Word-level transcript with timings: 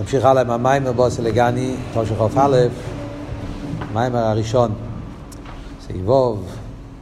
נמשיך 0.00 0.24
הלאה 0.24 0.42
עם 0.42 0.50
המיימר 0.50 0.92
בוס 0.92 1.20
אלגני, 1.20 1.74
תושך 1.92 2.20
א', 2.36 2.56
המיימר 3.80 4.18
הראשון, 4.18 4.74
סעיבוב, 5.86 6.46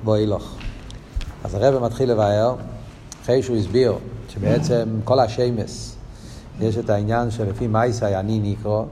בו 0.05 0.15
הילוך. 0.15 0.55
אז 1.45 1.55
הרב 1.55 1.85
מתחיל 1.85 2.11
לבאר, 2.11 2.55
אחרי 3.23 3.43
שהוא 3.43 3.57
הסביר 3.57 3.95
שבעצם 4.29 4.89
כל 5.05 5.21
השיימס, 5.21 5.97
יש 6.61 6.79
את 6.79 6.91
העניין 6.91 7.31
שלפי 7.31 7.67
מייסאי 7.67 8.17
אני 8.17 8.41
נקרא, 8.43 8.83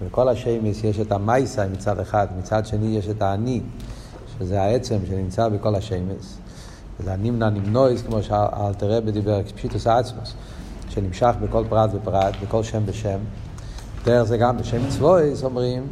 שבכל 0.00 0.28
השיימס 0.28 0.84
יש 0.84 1.00
את 1.00 1.12
המייסאי 1.12 1.66
מצד 1.72 2.00
אחד, 2.00 2.26
מצד 2.38 2.66
שני 2.66 2.98
יש 2.98 3.08
את 3.08 3.22
האני, 3.22 3.60
שזה 4.38 4.62
העצם 4.62 4.98
שנמצא 5.08 5.48
בכל 5.48 5.74
השיימס. 5.74 6.38
זה 7.04 7.12
הנמנע 7.12 7.50
נמנויז, 7.50 8.02
כמו 8.02 8.22
שאלתר 8.22 8.90
רבי 8.90 9.12
דיבר, 9.12 9.40
פשיטוס 9.54 9.86
האצמוס. 9.86 10.34
שנמשך 10.96 11.34
בכל 11.42 11.64
פרט 11.68 11.90
ופרט, 11.94 12.34
בכל 12.42 12.62
שם 12.62 12.82
ושם. 12.86 13.18
דרך 14.04 14.22
זה 14.22 14.36
גם 14.36 14.56
בשם 14.56 14.88
צבויס 14.88 15.44
אומרים 15.44 15.86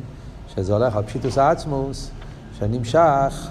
שזה 0.54 0.72
הולך 0.72 0.96
על 0.96 1.02
פשיטוס 1.02 1.38
העצמוס, 1.38 2.10
שנמשך 2.58 3.48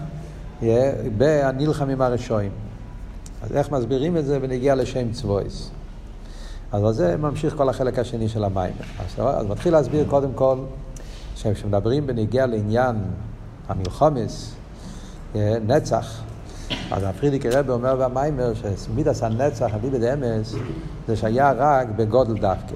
בנלחמים 1.17 2.01
הרשועים. 2.01 2.51
אז 3.43 3.51
איך 3.51 3.71
מסבירים 3.71 4.17
את 4.17 4.25
זה 4.25 4.39
ונגיע 4.41 4.75
לשם 4.75 5.11
צבויס? 5.11 5.69
אז 6.71 6.83
על 6.83 6.93
זה 6.93 7.17
ממשיך 7.17 7.55
כל 7.57 7.69
החלק 7.69 7.99
השני 7.99 8.29
של 8.29 8.43
המים. 8.43 8.73
אז, 8.99 9.19
אז 9.19 9.45
מתחיל 9.45 9.73
להסביר 9.73 10.05
קודם 10.09 10.33
כל, 10.35 10.57
שכשמדברים 11.35 12.07
בנגיע 12.07 12.45
לעניין 12.45 12.95
המלחומס, 13.67 14.55
נצח, 15.61 16.21
אז 16.91 17.03
הפרידיקי 17.03 17.49
רבי 17.49 17.71
אומר 17.71 17.95
במיימר 17.95 18.53
שמידס 18.85 19.23
הנצח, 19.23 19.73
אביבא 19.73 19.97
דאמס, 19.97 20.55
זה 21.07 21.15
שהיה 21.15 21.51
רק 21.57 21.87
בגודל 21.95 22.33
דווקא. 22.33 22.75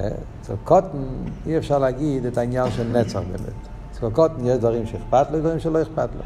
אה, 0.00 0.08
אצל 0.40 0.54
קוטן 0.64 0.98
אי 1.46 1.58
אפשר 1.58 1.78
להגיד 1.78 2.26
את 2.26 2.38
העניין 2.38 2.70
של 2.70 2.98
נצח 2.98 3.18
באמת. 3.18 3.68
אצל 3.92 4.10
קוטן 4.10 4.46
יש 4.46 4.58
דברים 4.58 4.86
שאכפת 4.86 5.26
לו, 5.30 5.38
דברים 5.38 5.60
שלא 5.60 5.82
אכפת 5.82 6.08
לו. 6.16 6.22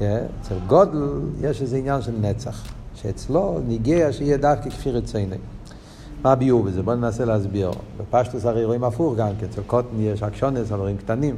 אה, 0.00 0.26
אצל 0.40 0.54
גודל 0.66 1.20
יש 1.40 1.62
איזה 1.62 1.76
עניין 1.76 2.02
של 2.02 2.12
נצח, 2.20 2.62
שאצלו 2.94 3.60
ניגע 3.66 4.12
שיהיה 4.12 4.36
דווקא 4.36 4.70
כפי 4.70 4.90
רציני. 4.90 5.36
מה 6.22 6.32
הביאור 6.32 6.62
בזה? 6.62 6.82
בואו 6.82 6.96
ננסה 6.96 7.24
להסביר. 7.24 7.70
בפשטוס 7.98 8.44
הרי 8.46 8.64
רואים 8.64 8.84
הפוך 8.84 9.16
גם 9.16 9.28
כי 9.38 9.44
אצל 9.44 9.62
קוטן 9.66 10.00
יש 10.00 10.22
אקשונס, 10.22 10.68
דברים 10.68 10.96
קטנים. 10.96 11.36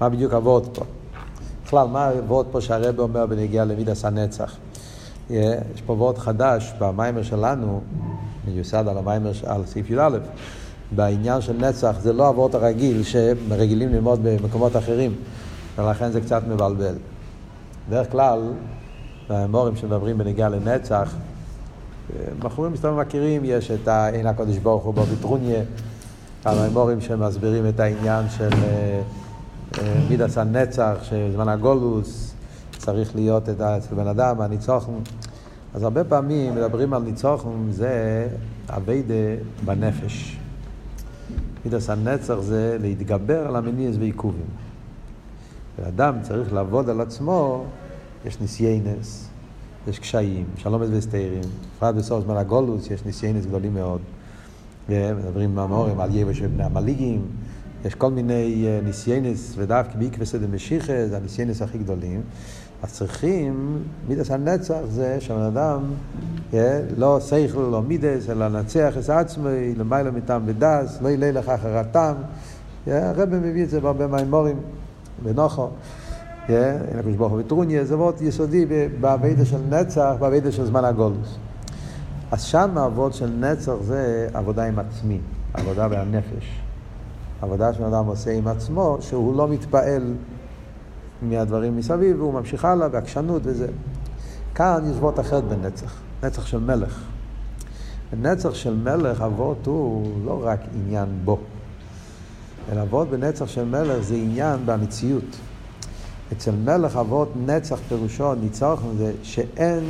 מה 0.00 0.08
בדיוק 0.08 0.32
עבוד 0.32 0.68
פה? 0.74 0.84
בכלל, 1.64 1.86
מה 1.86 2.08
הוורד 2.08 2.46
פה 2.50 2.60
שהרבא 2.60 3.02
אומר 3.02 3.26
בנגיעה 3.26 3.64
למידס 3.64 4.04
הנצח? 4.04 4.56
יש 5.30 5.82
פה 5.86 5.92
וורד 5.92 6.18
חדש 6.18 6.72
במיימר 6.78 7.22
שלנו, 7.22 7.80
מיוסד 8.46 8.88
על 8.88 8.98
המיימר, 8.98 9.30
על 9.46 9.66
סעיף 9.66 9.90
י"א, 9.90 10.18
בעניין 10.90 11.40
של 11.40 11.56
נצח, 11.68 11.96
זה 12.00 12.12
לא 12.12 12.28
הוורד 12.28 12.54
הרגיל 12.54 13.02
שרגילים 13.02 13.88
ללמוד 13.88 14.20
במקומות 14.22 14.76
אחרים, 14.76 15.14
ולכן 15.78 16.10
זה 16.10 16.20
קצת 16.20 16.42
מבלבל. 16.48 16.94
בדרך 17.88 18.12
כלל, 18.12 18.52
במורים 19.30 19.76
שמדברים 19.76 20.18
בנגיעה 20.18 20.48
לנצח, 20.48 21.14
בחורים 22.38 22.72
מסתובבים 22.72 23.00
מכירים, 23.00 23.42
יש 23.44 23.70
את 23.70 23.88
אין 23.88 24.26
הקודש 24.26 24.58
ברוך 24.58 24.84
הוא 24.84 24.94
בביטרוניה, 24.94 25.62
המורים 26.44 27.00
שמסבירים 27.00 27.68
את 27.68 27.80
העניין 27.80 28.24
של... 28.36 28.50
מידס 30.08 30.38
הנצח, 30.38 30.94
שזמן 31.02 31.48
הגולוס 31.48 32.34
צריך 32.78 33.14
להיות 33.14 33.48
אצל 33.48 33.94
בן 33.94 34.06
אדם, 34.06 34.40
הניצוחן. 34.40 34.92
אז 35.74 35.82
הרבה 35.82 36.04
פעמים 36.04 36.54
מדברים 36.54 36.94
על 36.94 37.02
ניצוחן, 37.02 37.70
זה 37.70 38.26
אביידה 38.68 39.14
בנפש. 39.64 40.38
מידס 41.64 41.90
הנצח 41.90 42.40
זה 42.40 42.76
להתגבר 42.80 43.46
על 43.46 43.56
המניעס 43.56 43.96
ועיכובים. 43.98 44.46
ואדם 45.78 46.14
צריך 46.22 46.52
לעבוד 46.52 46.88
על 46.88 47.00
עצמו, 47.00 47.64
יש 48.26 48.40
ניסיינס, 48.40 49.28
יש 49.88 49.98
קשיים, 49.98 50.44
שלומס 50.56 50.88
וסתירים. 50.92 51.42
בפרט 51.76 51.94
בסוף 51.94 52.24
זמן 52.24 52.36
הגולוס 52.36 52.90
יש 52.90 53.04
ניסיינס 53.04 53.46
גדולים 53.46 53.74
מאוד. 53.74 54.00
ומדברים 54.88 55.54
מהמורים 55.54 56.00
על 56.00 56.14
יבש 56.14 56.40
ובני 56.42 56.64
המליגים. 56.64 57.22
יש 57.84 57.94
כל 57.94 58.10
מיני 58.10 58.66
אה, 58.66 58.80
ניסיינס, 58.84 59.54
ודווקא 59.56 59.98
בעקבס 59.98 60.34
דמשיחא, 60.34 61.06
זה 61.06 61.16
הניסיינס 61.16 61.62
הכי 61.62 61.78
גדולים. 61.78 62.22
אז 62.82 62.92
צריכים, 62.92 63.78
מידס 64.08 64.30
הנצח 64.30 64.78
זה 64.88 65.16
שהבן 65.20 65.42
אדם 65.42 65.82
אה, 66.54 66.80
לא 66.96 67.20
שכל, 67.20 67.60
לא 67.60 67.82
מידס, 67.82 68.30
אלא 68.30 68.48
נצח 68.48 68.94
את 69.04 69.10
עצמי, 69.10 69.74
למעלה 69.76 70.10
מטעם 70.10 70.42
ודס, 70.46 70.98
לא 71.02 71.08
ילה 71.08 71.30
לך 71.30 71.48
אחרתם. 71.48 72.14
אה, 72.88 73.10
הרב 73.10 73.34
מביא 73.34 73.64
את 73.64 73.70
זה 73.70 73.80
בהרבה 73.80 74.06
מהאמורים, 74.06 74.56
בנוחו. 75.22 75.68
הקדוש 76.48 77.16
ברוך 77.16 77.32
הוא 77.32 77.40
בטרוניה, 77.40 77.84
זה 77.84 77.96
מאוד 77.96 78.14
יסודי 78.20 78.66
בעבידה 79.00 79.44
של 79.44 79.60
נצח, 79.70 80.12
בעבידה 80.18 80.52
של 80.52 80.64
זמן 80.66 80.84
הגולוס. 80.84 81.38
אז 82.30 82.42
שם 82.42 82.78
העבוד 82.78 83.14
של 83.14 83.30
נצח 83.40 83.72
זה 83.82 84.28
עבודה 84.34 84.64
עם 84.64 84.78
עצמי, 84.78 85.18
עבודה 85.54 85.88
בנפש. 85.88 86.63
עבודה 87.42 87.70
אדם 87.70 88.06
עושה 88.06 88.32
עם 88.32 88.48
עצמו, 88.48 88.96
שהוא 89.00 89.36
לא 89.36 89.48
מתפעל 89.48 90.14
מהדברים 91.22 91.76
מסביב, 91.76 92.20
והוא 92.20 92.34
ממשיך 92.34 92.64
הלאה 92.64 92.88
בעקשנות 92.88 93.42
וזה. 93.44 93.66
כאן 94.54 94.84
יש 94.90 94.96
וורט 94.96 95.20
אחרת 95.20 95.44
בנצח, 95.44 96.00
נצח 96.22 96.46
של 96.46 96.60
מלך. 96.60 97.02
בנצח 98.12 98.54
של 98.54 98.74
מלך 98.74 99.20
אבות 99.20 99.66
הוא 99.66 100.06
לא 100.24 100.40
רק 100.44 100.60
עניין 100.74 101.08
בו, 101.24 101.38
אלא 102.72 102.82
אבות 102.82 103.08
בנצח 103.08 103.46
של 103.46 103.64
מלך 103.64 104.02
זה 104.02 104.14
עניין 104.14 104.60
במציאות. 104.66 105.36
אצל 106.32 106.50
מלך 106.50 106.96
אבות 106.96 107.32
נצח 107.46 107.78
פירושו, 107.88 108.34
ניצחון 108.34 108.96
זה 108.98 109.12
שאין 109.22 109.84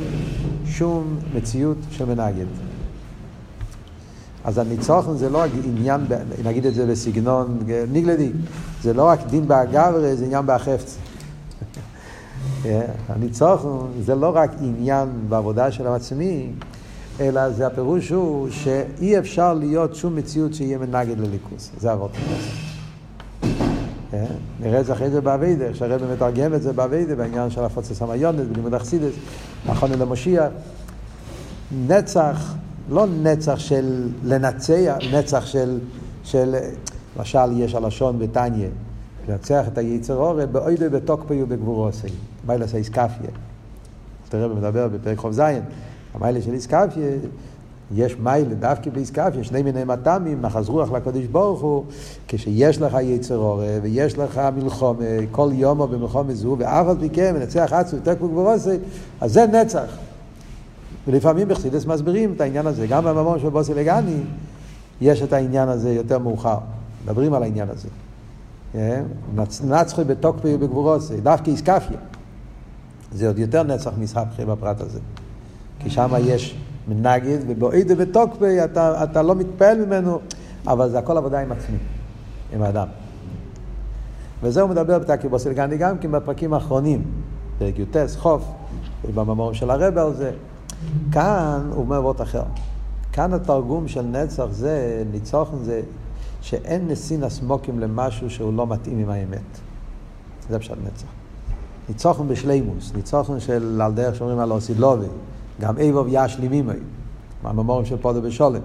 שום 0.65 1.17
מציאות 1.35 1.77
שמנגד. 1.91 2.74
אז 4.45 4.57
הניצוחן 4.57 5.17
זה 5.17 5.29
לא 5.29 5.37
רק 5.37 5.49
עניין, 5.63 6.01
נגיד 6.43 6.65
את 6.65 6.73
זה 6.73 6.85
בסגנון 6.85 7.59
ניגלדי, 7.91 8.31
זה 8.81 8.93
לא 8.93 9.03
רק 9.03 9.19
דין 9.29 9.47
באגברי, 9.47 10.15
זה 10.15 10.25
עניין 10.25 10.45
בהחפץ. 10.45 10.97
הניצוחן 13.09 13.67
זה 14.01 14.15
לא 14.15 14.35
רק 14.35 14.51
עניין 14.61 15.09
בעבודה 15.29 15.71
של 15.71 15.87
העצמי, 15.87 16.51
אלא 17.19 17.49
זה 17.49 17.67
הפירוש 17.67 18.09
הוא 18.09 18.49
שאי 18.49 19.19
אפשר 19.19 19.53
להיות 19.53 19.95
שום 19.95 20.15
מציאות 20.15 20.53
שיהיה 20.53 20.77
מנגד 20.77 21.19
לליכוס. 21.19 21.71
זה 21.77 21.93
אבות 21.93 22.11
נראה 24.59 24.79
את 24.79 24.85
זה 24.85 24.93
אחרי 24.93 25.09
זה 25.09 25.21
באביידה, 25.21 25.73
שהרבא 25.73 26.13
מתרגם 26.13 26.53
את 26.53 26.61
זה 26.61 26.73
באביידה, 26.73 27.15
בעניין 27.15 27.49
של 27.49 27.63
הפוצץ 27.63 28.01
המיונת, 28.01 28.47
בלימוד 28.47 28.73
אכסידס, 28.73 29.13
נכון 29.65 29.91
אל 29.91 30.01
המושיע. 30.01 30.47
נצח 31.87 32.53
לא 32.89 33.05
נצח 33.23 33.59
של 33.59 34.09
לנצח, 34.23 34.97
נצח 35.13 35.45
של, 35.45 35.79
של 36.23 36.55
למשל 37.17 37.51
יש 37.61 37.75
הלשון 37.75 38.19
בתניא, 38.19 38.67
לנצח 39.29 39.67
את 39.67 39.77
היצר 39.77 40.15
אורי 40.15 40.45
באוידוי 40.45 40.89
בתוקפי 40.89 41.43
ובגבורוסי, 41.43 42.07
מיילס 42.47 42.73
האיסקפיה. 42.73 43.29
תראה 44.29 44.47
מדבר 44.47 44.87
בפרק 44.87 45.17
חוב 45.17 45.31
זין, 45.31 45.61
המיילה 46.13 46.41
של 46.41 46.53
איסקפיה, 46.53 47.07
יש 47.95 48.15
מיילה 48.19 48.55
דווקא 48.55 48.89
באיסקפיה, 48.89 49.43
שני 49.43 49.63
מיני 49.63 49.83
מטעמים, 49.83 50.41
מחז 50.41 50.69
רוח 50.69 50.91
לקדוש 50.91 51.25
ברוך 51.25 51.61
הוא, 51.61 51.83
כשיש 52.27 52.81
לך 52.81 52.97
יצר 53.01 53.37
אורי 53.37 53.79
ויש 53.81 54.17
לך 54.17 54.41
מלחום, 54.55 54.97
כל 55.31 55.49
יום 55.53 55.79
או 55.79 55.87
במלחום 55.87 56.33
זו, 56.33 56.55
ואף 56.59 56.87
על 56.87 56.97
פי 56.99 57.09
כן 57.09 57.35
מנצח 57.35 57.73
עצמו, 57.73 57.99
תקפו 58.03 58.27
גבורוסי, 58.27 58.77
אז 59.21 59.33
זה 59.33 59.45
נצח. 59.45 59.97
ולפעמים 61.07 61.47
בחסידס 61.47 61.85
מסבירים 61.85 62.33
את 62.33 62.41
העניין 62.41 62.67
הזה. 62.67 62.87
גם 62.87 63.03
בממון 63.03 63.39
של 63.39 63.49
בוסי 63.49 63.73
לגני 63.73 64.19
יש 65.01 65.21
את 65.21 65.33
העניין 65.33 65.69
הזה 65.69 65.93
יותר 65.93 66.19
מאוחר. 66.19 66.57
מדברים 67.05 67.33
על 67.33 67.43
העניין 67.43 67.69
הזה. 67.69 67.87
אה? 68.75 69.01
נצחי 69.63 70.03
בתוקפי 70.03 70.55
ובגבורוסי, 70.55 71.21
דווקא 71.21 71.49
איסקפיה. 71.49 71.97
זה 73.11 73.27
עוד 73.27 73.39
יותר 73.39 73.63
נצח 73.63 73.91
מסחפכי 73.97 74.45
בפרט 74.45 74.81
הזה. 74.81 74.99
כי 75.79 75.89
שם 75.89 76.13
יש 76.19 76.57
מנגד, 76.87 77.37
ובאידה 77.47 77.95
בתוקפי 77.95 78.63
אתה, 78.63 79.03
אתה 79.03 79.21
לא 79.21 79.35
מתפעל 79.35 79.85
ממנו, 79.85 80.19
אבל 80.67 80.89
זה 80.89 80.99
הכל 80.99 81.17
עבודה 81.17 81.39
עם 81.39 81.51
עצמי, 81.51 81.77
עם 82.53 82.61
האדם. 82.61 82.87
וזה 84.43 84.61
הוא 84.61 84.69
מדבר 84.69 84.99
בתקי 84.99 85.27
בוסילגני 85.27 85.77
גם 85.77 85.97
כן 85.97 86.11
בפרקים 86.11 86.53
האחרונים, 86.53 87.03
פרק 87.57 87.79
י"ט, 87.79 87.97
חוף, 88.17 88.43
במאמרים 89.15 89.53
של 89.53 89.69
הרבה 89.69 90.03
על 90.03 90.13
זה. 90.13 90.31
כאן 91.11 91.69
הוא 91.71 91.81
אומר 91.81 92.01
וורט 92.01 92.21
אחר. 92.21 92.43
כאן 93.13 93.33
התרגום 93.33 93.87
של 93.87 94.01
נצח 94.01 94.45
זה, 94.51 95.03
ניצוחן 95.11 95.57
זה, 95.57 95.81
שאין 96.41 96.87
נסין 96.87 97.23
הסמוקים 97.23 97.79
למשהו 97.79 98.29
שהוא 98.29 98.53
לא 98.53 98.67
מתאים 98.67 98.99
עם 98.99 99.09
האמת. 99.09 99.59
זה 100.49 100.59
פשוט 100.59 100.77
נצח. 100.85 101.07
ניצוחן 101.89 102.27
בשלימוס, 102.27 102.93
ניצוחן 102.95 103.39
של 103.39 103.81
על 103.81 103.93
דרך 103.93 104.15
שאומרים 104.15 104.39
על 104.39 104.51
אוסידלובי, 104.51 105.05
גם 105.61 105.77
איבוב 105.77 106.07
ישלים 106.09 106.53
אימוי, 106.53 106.75
מהממורים 107.43 107.85
של 107.85 107.97
פודו 107.97 108.21
בשולם. 108.21 108.61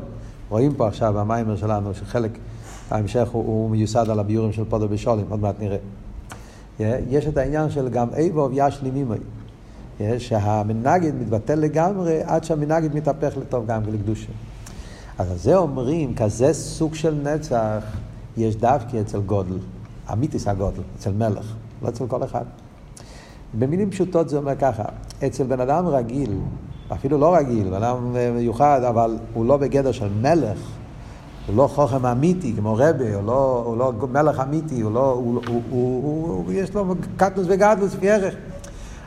רואים 0.49 0.75
פה 0.75 0.89
עכשיו 0.89 1.15
במיימר 1.17 1.57
שלנו 1.57 1.95
שחלק, 1.95 2.39
ההמשך 2.91 3.29
הוא, 3.33 3.45
הוא 3.45 3.71
מיוסד 3.71 4.11
על 4.11 4.19
הביורים 4.19 4.53
של 4.53 4.65
פודו 4.65 4.89
בשולים, 4.89 5.27
עוד 5.29 5.41
מעט 5.41 5.55
נראה. 5.61 5.79
יש 7.09 7.27
את 7.27 7.37
העניין 7.37 7.71
של 7.71 7.89
גם 7.89 8.09
איבוב 8.17 8.51
ישלים 8.55 8.95
עימי. 8.95 9.17
שהמנגד 10.19 11.15
מתבטל 11.15 11.55
לגמרי 11.55 12.23
עד 12.23 12.45
שהמנגד 12.45 12.95
מתהפך 12.95 13.37
לטוב 13.37 13.67
גם 13.67 13.83
ולקדושה. 13.87 14.33
אז 15.19 15.31
על 15.31 15.37
זה 15.37 15.57
אומרים, 15.57 16.15
כזה 16.15 16.53
סוג 16.53 16.95
של 16.95 17.15
נצח 17.23 17.85
יש 18.37 18.57
דווקא 18.57 19.01
אצל 19.01 19.21
גודל, 19.21 19.59
אמיתיס 20.13 20.49
הגודל, 20.49 20.83
אצל 20.99 21.13
מלך, 21.13 21.55
לא 21.83 21.89
אצל 21.89 22.07
כל 22.07 22.25
אחד. 22.25 22.45
במילים 23.59 23.91
פשוטות 23.91 24.29
זה 24.29 24.37
אומר 24.37 24.57
ככה, 24.57 24.85
אצל 25.27 25.45
בן 25.45 25.61
אדם 25.61 25.87
רגיל, 25.87 26.39
אפילו 26.93 27.19
לא 27.19 27.35
רגיל, 27.35 27.71
בן 27.71 27.83
אדם 27.83 28.17
מיוחד, 28.35 28.81
אבל 28.89 29.19
הוא 29.35 29.47
לא 29.47 29.57
בגדר 29.57 29.93
של 29.93 30.09
מלך, 30.21 30.59
הוא 31.47 31.57
לא 31.57 31.67
חוכם 31.67 32.07
אמיתי 32.07 32.53
כמו 32.57 32.75
רבה, 32.75 33.15
הוא 33.15 33.27
לא, 33.27 33.63
הוא 33.67 33.77
לא 33.77 33.93
מלך 34.13 34.41
אמיתי, 34.41 34.81
הוא 34.81 34.93
לא, 34.93 35.13
הוא, 35.13 35.41
הוא, 35.49 35.63
הוא, 35.71 36.03
הוא, 36.03 36.29
הוא 36.29 36.53
יש 36.53 36.75
לו 36.75 36.95
קטנוס 37.17 37.47
וגדלוס 37.51 37.95
לפי 37.95 38.11
ערך. 38.11 38.35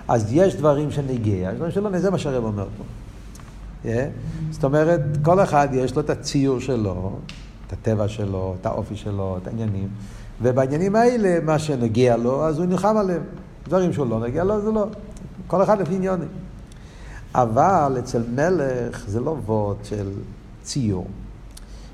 אז 0.08 0.34
יש 0.34 0.56
דברים 0.56 0.92
שנגיע, 0.92 1.50
יש 1.50 1.56
דברים 1.56 1.72
שלא, 1.72 2.00
זה 2.00 2.12
מה 2.12 2.18
שהרב 2.18 2.44
אומר 2.44 2.68
פה. 2.78 2.84
Yeah. 3.84 3.88
זאת 4.52 4.64
אומרת, 4.64 5.02
כל 5.22 5.44
אחד 5.44 5.68
יש 5.72 5.96
לו 5.96 6.02
את 6.02 6.10
הציור 6.10 6.60
שלו, 6.60 7.20
את 7.68 7.74
הטבע 7.74 8.08
שלו, 8.08 8.56
את 8.62 8.66
האופי 8.66 8.96
שלו, 8.96 9.38
את 9.42 9.48
העניינים, 9.48 9.88
ובעניינים 10.42 10.96
האלה, 10.96 11.40
מה 11.44 11.60
שנגיע 11.60 12.18
לו, 12.18 12.46
אז 12.46 12.58
הוא 12.58 12.66
נלחם 12.66 12.98
עליהם. 12.98 13.24
דברים 13.68 13.94
שהוא 13.94 14.10
לא 14.10 14.20
נגיע 14.20 14.44
לו, 14.44 14.62
זה 14.62 14.72
לא. 14.72 14.86
כל 15.48 15.64
אחד 15.64 15.82
לפי 15.82 15.96
עניונים. 15.96 16.28
אבל 17.36 17.96
אצל 18.00 18.24
מלך 18.36 19.04
זה 19.08 19.20
לא 19.20 19.38
וורד 19.46 19.78
של 19.84 20.12
ציור, 20.64 21.08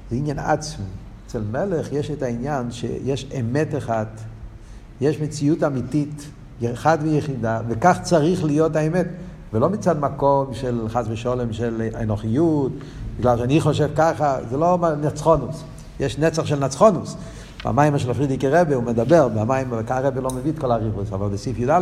זה 0.09 0.15
עניין 0.15 0.39
עצמי. 0.39 0.85
אצל 1.27 1.41
מלך 1.51 1.91
יש 1.91 2.11
את 2.11 2.21
העניין 2.21 2.71
שיש 2.71 3.25
אמת 3.39 3.75
אחת, 3.77 4.07
יש 5.01 5.19
מציאות 5.19 5.63
אמיתית, 5.63 6.29
אחד 6.73 6.97
ויחידה, 7.01 7.59
וכך 7.67 7.97
צריך 8.03 8.43
להיות 8.43 8.75
האמת. 8.75 9.07
ולא 9.53 9.69
מצד 9.69 9.99
מקום 9.99 10.53
של 10.53 10.85
חס 10.89 11.05
ושולם 11.09 11.53
של 11.53 11.81
אנוכיות, 12.01 12.71
בגלל 13.19 13.37
שאני 13.37 13.61
חושב 13.61 13.89
ככה, 13.95 14.37
זה 14.49 14.57
לא 14.57 14.77
נצחונוס. 15.01 15.63
יש 15.99 16.17
נצח 16.17 16.45
של 16.45 16.65
נצחונוס. 16.65 17.15
במים 17.65 17.97
של 17.97 18.13
פרידיקי 18.13 18.47
רבי 18.47 18.73
הוא 18.73 18.83
מדבר, 18.83 19.27
במים, 19.27 19.73
הרבי 19.87 20.21
לא 20.21 20.29
מביא 20.29 20.51
את 20.51 20.59
כל 20.59 20.71
הריבוס, 20.71 21.13
אבל 21.13 21.27
בסעיף 21.27 21.59
י"ד 21.59 21.81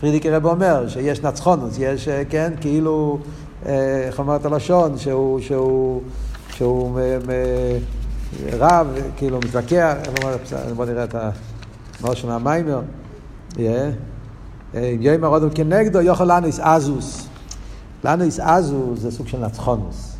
פרידיקי 0.00 0.30
רבי 0.30 0.48
אומר 0.48 0.88
שיש 0.88 1.22
נצחונוס, 1.22 1.76
יש, 1.78 2.08
אה, 2.08 2.22
כן, 2.28 2.52
כאילו, 2.60 3.18
אה, 3.66 4.02
איך 4.06 4.18
אומרת 4.18 4.44
הלשון, 4.44 4.98
שהוא, 4.98 5.40
שהוא, 5.40 6.02
שהוא 6.50 7.00
רב, 8.52 8.86
כאילו 9.16 9.38
מתווכח, 9.38 9.94
בוא 10.76 10.84
נראה 10.84 11.04
את 11.04 11.14
המושן 12.00 12.30
המיימר, 12.30 12.80
אם 13.58 13.92
יאמר 15.00 15.28
עוד 15.28 15.54
כנגדו, 15.54 16.00
יכול 16.00 16.26
לנו 16.26 16.48
אזוס. 16.60 17.28
לנו 18.04 18.24
אזוס 18.42 19.00
זה 19.00 19.10
סוג 19.10 19.28
של 19.28 19.46
נצחונוס. 19.46 20.16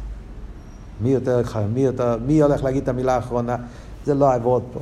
מי 1.00 1.09
יותר, 1.09 1.43
מי 1.75 1.81
יותר, 1.81 2.19
מי 2.27 2.43
הולך 2.43 2.65
להגיד 2.65 2.83
את 2.83 2.88
המילה 2.88 3.15
האחרונה? 3.15 3.56
זה 4.05 4.15
לא 4.15 4.31
העבוד 4.31 4.62
פה. 4.73 4.81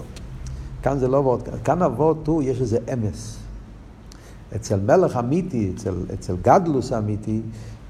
כאן 0.83 0.99
זה 0.99 1.09
לא 1.09 1.19
עבוד, 1.19 1.49
כאן 1.65 1.83
העבוד 1.83 2.25
הוא, 2.27 2.43
יש 2.43 2.61
איזה 2.61 2.79
אמס. 2.93 3.37
אצל 4.57 4.81
מלך 4.81 5.17
אמיתי, 5.17 5.73
אצל, 5.75 5.95
אצל 6.15 6.35
גדלוס 6.43 6.93
אמיתי, 6.93 7.41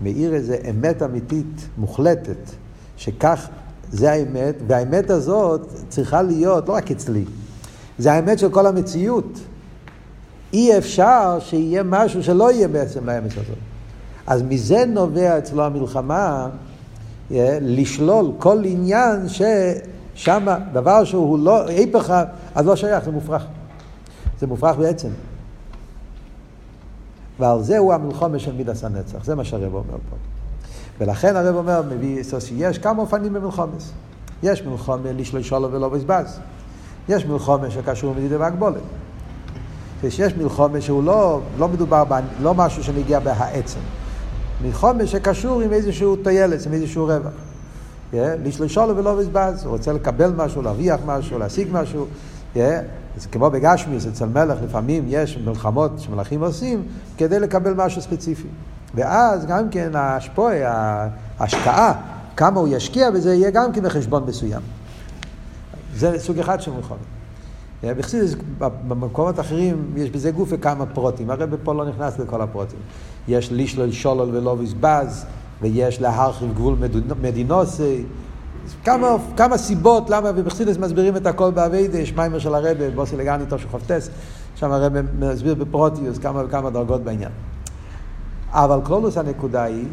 מאיר 0.01 0.35
איזה 0.35 0.57
אמת 0.71 1.03
אמיתית 1.03 1.69
מוחלטת, 1.79 2.51
שכך 2.97 3.49
זה 3.91 4.13
האמת, 4.13 4.55
והאמת 4.67 5.11
הזאת 5.11 5.69
צריכה 5.89 6.23
להיות 6.23 6.69
לא 6.69 6.73
רק 6.73 6.91
אצלי, 6.91 7.25
זה 7.99 8.13
האמת 8.13 8.39
של 8.39 8.51
כל 8.51 8.67
המציאות. 8.67 9.41
אי 10.55 10.79
אפשר 10.79 11.39
שיהיה 11.41 11.83
משהו 11.83 12.23
שלא 12.23 12.53
יהיה 12.53 12.69
בעצם 12.69 13.07
לאמת 13.07 13.33
הזאת. 13.33 13.57
אז 14.27 14.43
מזה 14.43 14.85
נובע 14.87 15.39
אצלו 15.39 15.65
המלחמה 15.65 16.49
אה, 17.33 17.59
לשלול 17.61 18.33
כל 18.39 18.63
עניין 18.65 19.27
ששם 19.29 20.47
דבר 20.73 21.05
שהוא 21.05 21.39
לא, 21.39 21.67
היפך, 21.67 22.23
אז 22.55 22.67
לא 22.67 22.77
שייך, 22.77 23.05
זה 23.05 23.11
מופרך. 23.11 23.47
זה 24.39 24.47
מופרך 24.47 24.77
בעצם. 24.77 25.09
ועל 27.39 27.63
זה 27.63 27.79
הוא 27.79 27.95
המלחומה 27.95 28.39
של 28.39 28.53
מידס 28.53 28.85
הנצח, 28.85 29.25
זה 29.25 29.35
מה 29.35 29.45
שהרב 29.45 29.75
אומר 29.75 29.99
פה. 30.11 30.17
ולכן 31.01 31.37
הרב 31.37 31.57
אומר, 31.57 31.83
מביא, 31.91 32.23
יש 32.57 32.79
כמה 32.79 33.03
אופנים 33.03 33.33
במלחומס. 33.33 33.93
יש 34.43 34.63
מלחומה 34.63 35.13
לשלול 35.13 35.43
שולו 35.43 35.73
ולא 35.73 35.89
בזבז. 35.89 36.41
יש 37.09 37.27
מלחומה 37.27 37.71
שקשור 37.71 38.15
מדידה 38.15 38.41
והגבולת. 38.41 38.83
כשיש 40.09 40.37
מלחומה 40.37 40.81
שהוא 40.81 41.05
לא, 41.05 41.41
לא 41.59 41.69
מדובר, 41.69 42.05
בה, 42.05 42.21
לא 42.43 42.55
משהו 42.55 42.85
שנגיע 42.85 43.21
בהעצם. 43.21 43.81
מלחומה 44.65 45.07
שקשור 45.07 45.61
עם 45.61 45.73
איזשהו 45.73 46.17
טיילס, 46.17 46.67
עם 46.67 46.73
איזשהו 46.73 47.07
רווח. 47.07 47.33
לשלושו 48.13 48.87
לו 48.87 48.97
ולא 48.97 49.15
בזבז, 49.15 49.65
הוא 49.65 49.73
רוצה 49.73 49.93
לקבל 49.93 50.33
משהו, 50.37 50.63
להרוויח 50.63 51.01
משהו, 51.07 51.39
להשיג 51.39 51.69
משהו. 51.73 52.07
Yeah, 52.55 52.59
זה 53.17 53.29
כמו 53.29 53.51
בגשמיס, 53.51 54.07
אצל 54.07 54.27
מלך 54.27 54.59
לפעמים 54.65 55.05
יש 55.09 55.39
מלחמות 55.45 55.93
שמלכים 55.99 56.43
עושים 56.43 56.83
כדי 57.17 57.41
לקבל 57.41 57.75
משהו 57.75 58.03
ספציפי. 58.03 58.49
ואז 58.95 59.47
גם 59.47 59.69
כן 59.71 59.97
ההשפועה, 59.97 61.09
ההשקעה, 61.39 61.93
כמה 62.37 62.61
הוא 62.61 62.69
ישקיע 62.69 63.11
בזה, 63.11 63.35
יהיה 63.35 63.51
גם 63.51 63.73
כן 63.73 63.83
בחשבון 63.83 64.25
מסוים. 64.27 64.63
זה 65.95 66.19
סוג 66.19 66.39
אחד 66.39 66.61
של 66.61 66.71
מלחמות. 66.71 67.14
בחסידס, 67.99 68.35
במקומות 68.59 69.41
אחרים, 69.41 69.93
יש 69.97 70.11
בזה 70.11 70.31
גוף 70.31 70.49
וכמה 70.53 70.87
פרוטים. 70.87 71.31
הרי 71.31 71.47
פה 71.63 71.75
לא 71.75 71.85
נכנס 71.89 72.19
לכל 72.19 72.41
הפרוטים. 72.41 72.79
יש 73.29 73.51
לישלל 73.51 73.93
שולל 73.93 74.37
ולא 74.37 74.55
בזבז, 74.55 75.27
ויש 75.63 76.01
להרחיב 76.01 76.55
גבול 76.55 76.77
מדינוסי. 77.23 78.05
כמה, 78.85 79.09
כמה 79.37 79.59
סיבות 79.59 80.11
למה, 80.11 80.31
ובחסידס 80.35 80.77
מסבירים 80.79 81.17
את 81.17 81.27
הכל 81.27 81.51
באביידה, 81.51 81.99
יש 81.99 82.13
מיימר 82.13 82.39
של 82.39 82.55
הרבה, 82.55 82.91
בוסי 82.95 83.17
לגני 83.17 83.47
תושו 83.47 83.69
חופטס, 83.69 84.11
שם 84.57 84.73
הרבה 84.73 85.01
מסביר 85.19 85.55
בפרוטיוס 85.55 86.19
כמה 86.19 86.45
וכמה 86.45 86.71
דרגות 86.71 87.05
בעניין. 87.05 87.31
אבל 88.51 88.81
קלולוס 88.85 89.19
הנקודה 89.19 89.63
היא, 89.63 89.87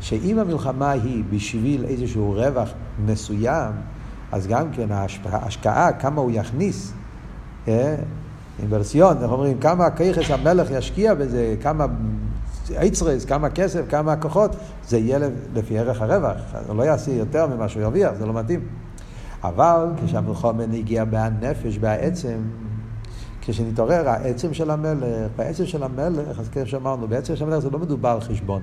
שאם 0.00 0.38
המלחמה 0.38 0.90
היא 0.90 1.24
בשביל 1.30 1.84
איזשהו 1.84 2.32
רווח 2.32 2.68
מסוים, 3.06 3.72
אז 4.32 4.46
גם 4.46 4.70
כן 4.72 4.86
ההשקעה, 5.24 5.92
כמה 5.92 6.20
הוא 6.20 6.30
יכניס, 6.34 6.92
אינברסיון, 8.58 9.16
איך 9.22 9.30
אומרים, 9.30 9.58
כמה 9.58 9.90
כיחס 9.90 10.30
המלך 10.30 10.70
ישקיע 10.70 11.14
בזה, 11.14 11.54
כמה 11.60 11.86
אייצרס, 12.70 13.24
כמה 13.24 13.50
כסף, 13.50 13.80
כמה 13.88 14.16
כוחות, 14.16 14.56
זה 14.88 14.98
יהיה 14.98 15.18
לפי 15.54 15.78
ערך 15.78 16.02
הרווח. 16.02 16.36
הוא 16.66 16.76
לא 16.76 16.82
יעשה 16.82 17.10
יותר 17.10 17.46
ממה 17.46 17.68
שהוא 17.68 17.82
ירוויח, 17.82 18.12
זה 18.18 18.26
לא 18.26 18.32
מתאים. 18.32 18.60
אבל 19.44 19.86
כשהמלחומן 20.06 20.72
הגיע 20.72 21.04
בהנפש, 21.04 21.78
בהעצם, 21.78 22.36
כשנתעורר 23.40 24.08
העצם 24.08 24.54
של 24.54 24.70
המלך, 24.70 25.28
בעצם 25.36 25.66
של 25.66 25.82
המלך, 25.82 26.40
אז 26.40 26.48
כמו 26.48 26.66
שאמרנו, 26.66 27.08
בעצם 27.08 27.36
של 27.36 27.44
המלך 27.44 27.58
זה 27.58 27.70
לא 27.70 27.78
מדובר 27.78 28.08
על 28.08 28.20
חשבון. 28.20 28.62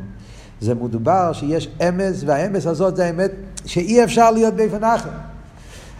זה 0.61 0.75
מדובר 0.75 1.33
שיש 1.33 1.69
אמס, 1.89 2.23
והאמס 2.25 2.67
הזאת 2.67 2.95
זה 2.95 3.05
האמת 3.05 3.31
שאי 3.65 4.03
אפשר 4.03 4.31
להיות 4.31 4.53
באופן 4.53 4.83
אחר. 4.83 5.09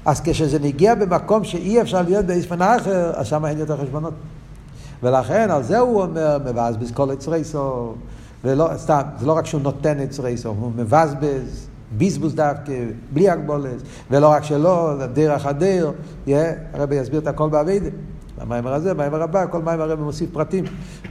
אז 0.06 0.22
כשזה 0.24 0.60
נגיע 0.60 0.96
במקום 0.96 1.44
שאי 1.44 1.82
אפשר 1.82 2.02
להיות 2.02 2.26
באיספן 2.26 2.62
אחר, 2.62 3.12
אז 3.16 3.28
שם 3.28 3.46
אין 3.46 3.58
יותר 3.58 3.78
חשבונות. 3.78 4.14
ולכן 5.04 5.52
על 5.52 5.64
זה 5.64 5.80
הוא 5.80 6.02
אומר, 6.02 6.38
מבזבז 6.46 6.92
כל 6.92 7.14
אצרייסו, 7.14 7.94
ולא, 8.44 8.70
סתם, 8.76 9.02
זה 9.20 9.26
לא 9.26 9.34
רק 9.34 9.46
שהוא 9.46 9.62
נותן 9.62 10.00
אצרייסו, 10.00 10.50
הוא 10.50 10.72
מבזבז, 10.76 11.68
ביזבוז 11.98 12.36
דווקא, 12.36 12.74
בלי 13.14 13.30
הגבולת, 13.30 13.82
ולא 14.12 14.28
רק 14.28 14.44
שלא, 14.44 14.94
דרך 15.14 15.46
הדיר, 15.46 15.92
הרבי 16.74 16.96
יסביר 16.96 17.20
את 17.20 17.28
הכל 17.28 17.50
באביידה. 17.50 17.90
במיימר 18.46 18.74
הזה, 18.74 18.94
במיימר 18.94 19.24
הבא, 19.24 19.46
כל 19.46 19.62
מיימר 19.62 19.84
הרב 19.84 20.00
מוסיף 20.00 20.30
פרטים. 20.34 20.64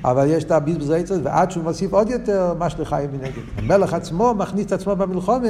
אבל 0.05 0.27
יש 0.29 0.45
את 0.45 0.51
הביזבוז 0.51 0.91
העצר, 0.91 1.15
ועד 1.23 1.51
שהוא 1.51 1.65
מוסיף 1.65 1.93
עוד 1.93 2.11
יותר, 2.11 2.55
מה 2.59 2.71
שלחיים 2.71 3.11
מנגד. 3.13 3.43
המלך 3.57 3.95
עצמו 3.95 4.35
מכניס 4.35 4.67
את 4.67 4.73
עצמו 4.73 4.97
במלחומה, 4.97 5.49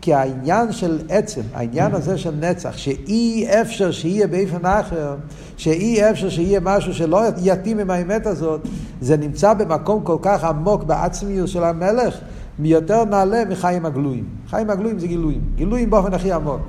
כי 0.00 0.14
העניין 0.14 0.72
של 0.72 0.98
עצם, 1.08 1.40
העניין 1.54 1.94
הזה 1.94 2.18
של 2.18 2.34
נצח, 2.40 2.76
שאי 2.76 3.46
אפשר 3.60 3.90
שיהיה 3.90 4.26
באופן 4.26 4.66
אחר, 4.66 5.16
שאי 5.56 6.10
אפשר 6.10 6.28
שיהיה 6.28 6.60
משהו 6.60 6.94
שלא 6.94 7.22
יתאים 7.42 7.78
עם 7.78 7.90
האמת 7.90 8.26
הזאת, 8.26 8.60
זה 9.00 9.16
נמצא 9.16 9.54
במקום 9.54 10.04
כל 10.04 10.16
כך 10.22 10.44
עמוק 10.44 10.84
בעצמיות 10.84 11.48
של 11.48 11.64
המלך, 11.64 12.18
מיותר 12.58 13.04
נעלה 13.04 13.44
מחיים 13.44 13.86
הגלויים. 13.86 14.24
חיים 14.50 14.70
הגלויים 14.70 14.98
זה 14.98 15.06
גילויים. 15.06 15.40
גילויים 15.54 15.90
באופן 15.90 16.14
הכי 16.14 16.32
עמוק. 16.32 16.60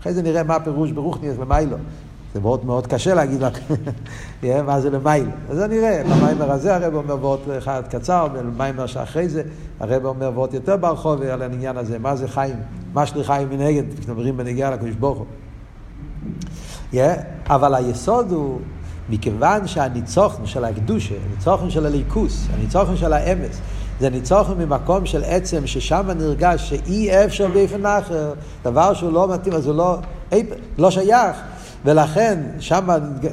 אחרי 0.00 0.14
זה 0.14 0.22
נראה 0.22 0.42
מה 0.42 0.54
הפירוש 0.54 0.92
ברוכניאס 0.92 1.36
ומיילו. 1.38 1.76
זה 2.34 2.40
מאוד 2.40 2.64
מאוד 2.64 2.86
קשה 2.86 3.14
להגיד 3.14 3.42
לך 3.42 3.58
מה 4.66 4.80
זה 4.80 4.90
למייל. 4.90 5.26
אז 5.50 5.56
זה 5.56 5.66
נראה, 5.66 6.02
במיימר 6.04 6.52
הזה 6.52 6.76
הרב 6.76 6.94
אומר 6.94 7.14
וורט 7.14 7.40
אחד 7.58 7.82
קצר, 7.90 8.28
במיימר 8.28 8.86
שאחרי 8.86 9.28
זה 9.28 9.42
הרב 9.80 10.04
אומר 10.04 10.30
וורט 10.34 10.54
יותר 10.54 10.76
ברחוב 10.76 11.22
על 11.22 11.42
העניין 11.42 11.76
הזה, 11.76 11.98
מה 11.98 12.16
זה 12.16 12.28
חיים, 12.28 12.56
מה 12.94 13.06
שלחיים 13.06 13.48
מנגד, 13.48 13.82
כשמדברים 14.00 14.36
בנגיעה 14.36 14.70
לקדוש 14.70 14.94
ברוך 14.94 15.18
הוא. 15.18 15.26
אבל 17.46 17.74
היסוד 17.74 18.32
הוא, 18.32 18.60
מכיוון 19.08 19.66
שהניצוחן 19.66 20.46
של 20.46 20.64
הקדושה, 20.64 21.14
הניצוחן 21.26 21.70
של 21.70 21.86
הליכוס, 21.86 22.46
הניצוחן 22.54 22.96
של 22.96 23.12
האמס, 23.12 23.60
זה 24.00 24.10
ניצוחן 24.10 24.52
ממקום 24.58 25.06
של 25.06 25.24
עצם, 25.24 25.66
ששם 25.66 26.10
נרגש 26.18 26.68
שאי 26.68 27.24
אפשר 27.24 27.48
באופן 27.48 27.86
אחר, 27.86 28.32
דבר 28.64 28.94
שהוא 28.94 29.12
לא 29.12 29.28
מתאים, 29.34 29.54
אז 29.54 29.66
הוא 29.66 29.74
לא, 29.74 29.98
לא 30.78 30.90
שייך. 30.90 31.36
ולכן 31.84 32.40
שם 32.58 32.88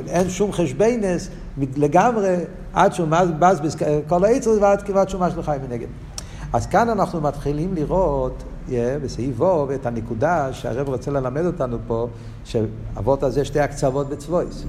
אין 0.07 0.29
שום 0.29 0.51
חשבנס 0.51 1.29
לגמרי 1.57 2.35
עד 2.73 2.93
שהוא 2.93 3.07
מבזבז 3.07 3.75
כל 4.07 4.25
העצר 4.25 4.51
ועד 4.61 5.09
שהוא 5.09 5.21
חי 5.43 5.57
מנגד. 5.69 5.87
אז 6.53 6.67
כאן 6.67 6.89
אנחנו 6.89 7.21
מתחילים 7.21 7.73
לראות 7.73 8.43
yeah, 8.67 8.71
בסעיף 9.03 9.41
ווב 9.41 9.71
את 9.71 9.85
הנקודה 9.85 10.53
שהרב 10.53 10.89
רוצה 10.89 11.11
ללמד 11.11 11.45
אותנו 11.45 11.77
פה, 11.87 12.07
שאבות 12.45 13.23
הזה 13.23 13.45
שתי 13.45 13.59
הקצוות 13.59 14.09
בצבויס. 14.09 14.63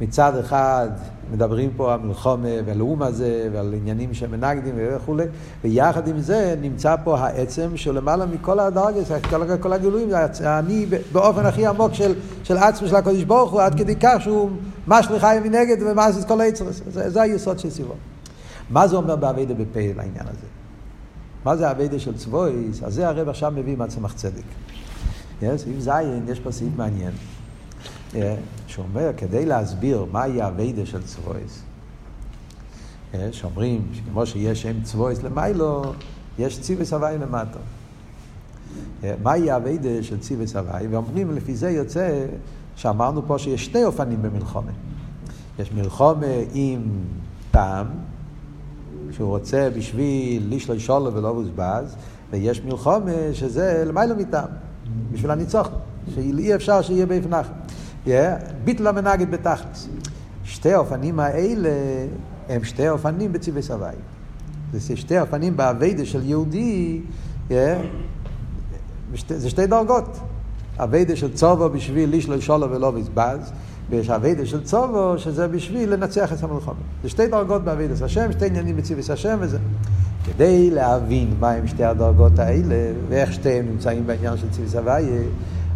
מצד 0.00 0.36
אחד 0.36 0.88
מדברים 1.32 1.70
פה 1.76 1.94
על 1.94 2.00
מלחומה 2.00 2.48
ועל 2.66 2.80
האום 2.80 3.02
הזה 3.02 3.48
ועל 3.52 3.74
עניינים 3.74 4.14
שמנגדים 4.14 4.74
וכולי, 4.78 5.24
ויחד 5.64 6.08
עם 6.08 6.20
זה 6.20 6.54
נמצא 6.60 6.96
פה 7.04 7.18
העצם 7.18 7.76
של 7.76 7.92
למעלה 7.92 8.26
מכל 8.26 8.60
הדרגס, 8.60 9.10
כל, 9.30 9.56
כל 9.56 9.72
הגילויים, 9.72 10.08
אני 10.40 10.86
באופן 11.12 11.46
הכי 11.46 11.66
עמוק 11.66 11.94
של, 11.94 12.14
של 12.44 12.56
עצמו 12.56 12.88
של 12.88 12.96
הקודש 12.96 13.22
ברוך 13.22 13.50
הוא, 13.52 13.60
עד 13.60 13.74
כדי 13.74 13.96
כך 13.96 14.16
שהוא 14.20 14.50
מש 14.88 15.06
לחיים 15.10 15.42
מנגד 15.42 15.76
ומס 15.80 16.18
את 16.18 16.28
כל 16.28 16.40
היצר, 16.40 16.64
זה, 16.70 17.10
זה 17.10 17.22
היסוד 17.22 17.58
של 17.58 17.70
סיבו. 17.70 17.94
מה 18.70 18.88
זה 18.88 18.96
אומר 18.96 19.16
באביידה 19.16 19.54
בפה 19.54 19.80
לעניין 19.96 20.26
הזה? 20.26 20.46
מה 21.44 21.56
זה 21.56 21.70
אביידה 21.70 21.98
של 21.98 22.16
צבויס? 22.16 22.82
אז 22.82 22.94
זה 22.94 23.08
הרב 23.08 23.28
עכשיו 23.28 23.52
מביא 23.56 23.76
מעצמך 23.76 24.14
צדק. 24.14 24.42
סעיף 25.40 25.78
זין, 25.78 26.24
יש 26.28 26.40
פה 26.40 26.52
סעיף 26.52 26.72
מעניין. 26.76 27.12
שאומר, 28.66 29.10
כדי 29.16 29.46
להסביר 29.46 30.06
מהי 30.12 30.42
האביידה 30.42 30.86
של 30.86 31.02
צבויס, 31.02 31.62
שאומרים 33.32 33.82
שכמו 33.92 34.26
שיש 34.26 34.62
שם 34.62 34.82
צבויס 34.82 35.22
למיילו, 35.22 35.82
יש 36.38 36.60
ציווס 36.60 36.92
הוואי 36.92 37.18
למטה. 37.18 37.58
מהי 39.22 39.50
האביידה 39.50 40.02
של 40.02 40.20
ציווס 40.20 40.56
הוואי? 40.56 40.86
ואומרים, 40.86 41.30
לפי 41.30 41.56
זה 41.56 41.70
יוצא 41.70 42.26
שאמרנו 42.76 43.26
פה 43.26 43.38
שיש 43.38 43.66
שני 43.66 43.84
אופנים 43.84 44.22
במלחומה. 44.22 44.72
יש 45.58 45.72
מלחומה 45.72 46.26
עם 46.52 46.82
טעם, 47.50 47.86
שהוא 49.10 49.28
רוצה 49.28 49.68
בשביל 49.76 50.54
לשלוש 50.54 50.86
שולו 50.86 51.14
ולא 51.14 51.32
בוזבז, 51.32 51.96
ויש 52.30 52.62
מלחומה 52.62 53.12
שזה 53.32 53.84
למיילו 53.86 54.16
מטעם, 54.16 54.48
בשביל 55.12 55.30
הניצוח, 55.30 55.68
שאי 56.14 56.54
אפשר 56.54 56.82
שיהיה 56.82 57.06
אחר. 57.30 57.59
ביטל 58.64 58.86
המנגד 58.86 59.30
בתכלס. 59.30 59.88
שתי 60.44 60.72
האופנים 60.72 61.20
האלה 61.20 61.70
הם 62.48 62.64
שתי 62.64 62.86
האופנים 62.86 63.32
בציווי 63.32 63.62
סבי. 63.62 63.86
זה 64.72 64.96
שתי 64.96 65.16
האופנים 65.16 65.56
באביידה 65.56 66.04
של 66.04 66.26
יהודי, 66.26 67.00
זה 69.28 69.50
שתי 69.50 69.66
דרגות. 69.66 70.18
אביידה 70.78 71.16
של 71.16 71.32
צובו 71.32 71.68
בשביל 71.68 72.12
איש 72.12 72.28
לא 72.28 72.34
ישולו 72.34 72.70
ולא 72.70 72.90
בזבז, 72.90 73.52
ויש 73.90 74.10
אביידה 74.10 74.46
של 74.46 74.64
צובו 74.64 75.18
שזה 75.18 75.48
בשביל 75.48 75.92
לנצח 75.92 76.32
את 76.32 76.42
המלחמה. 76.42 76.74
זה 77.02 77.08
שתי 77.08 77.26
דרגות 77.26 77.64
באביידה 77.64 78.04
השם, 78.04 78.32
שתי 78.32 78.46
עניינים 78.46 78.76
בציווי 78.76 79.02
השם 79.12 79.38
וזה. 79.40 79.58
כדי 80.26 80.70
להבין 80.70 81.34
מהם 81.40 81.66
שתי 81.66 81.84
הדרגות 81.84 82.38
האלה, 82.38 82.92
ואיך 83.08 83.32
שתיהם 83.32 83.66
נמצאים 83.66 84.06
בעניין 84.06 84.36
של 84.36 84.50
ציווי 84.50 84.68
סבי, 84.68 85.06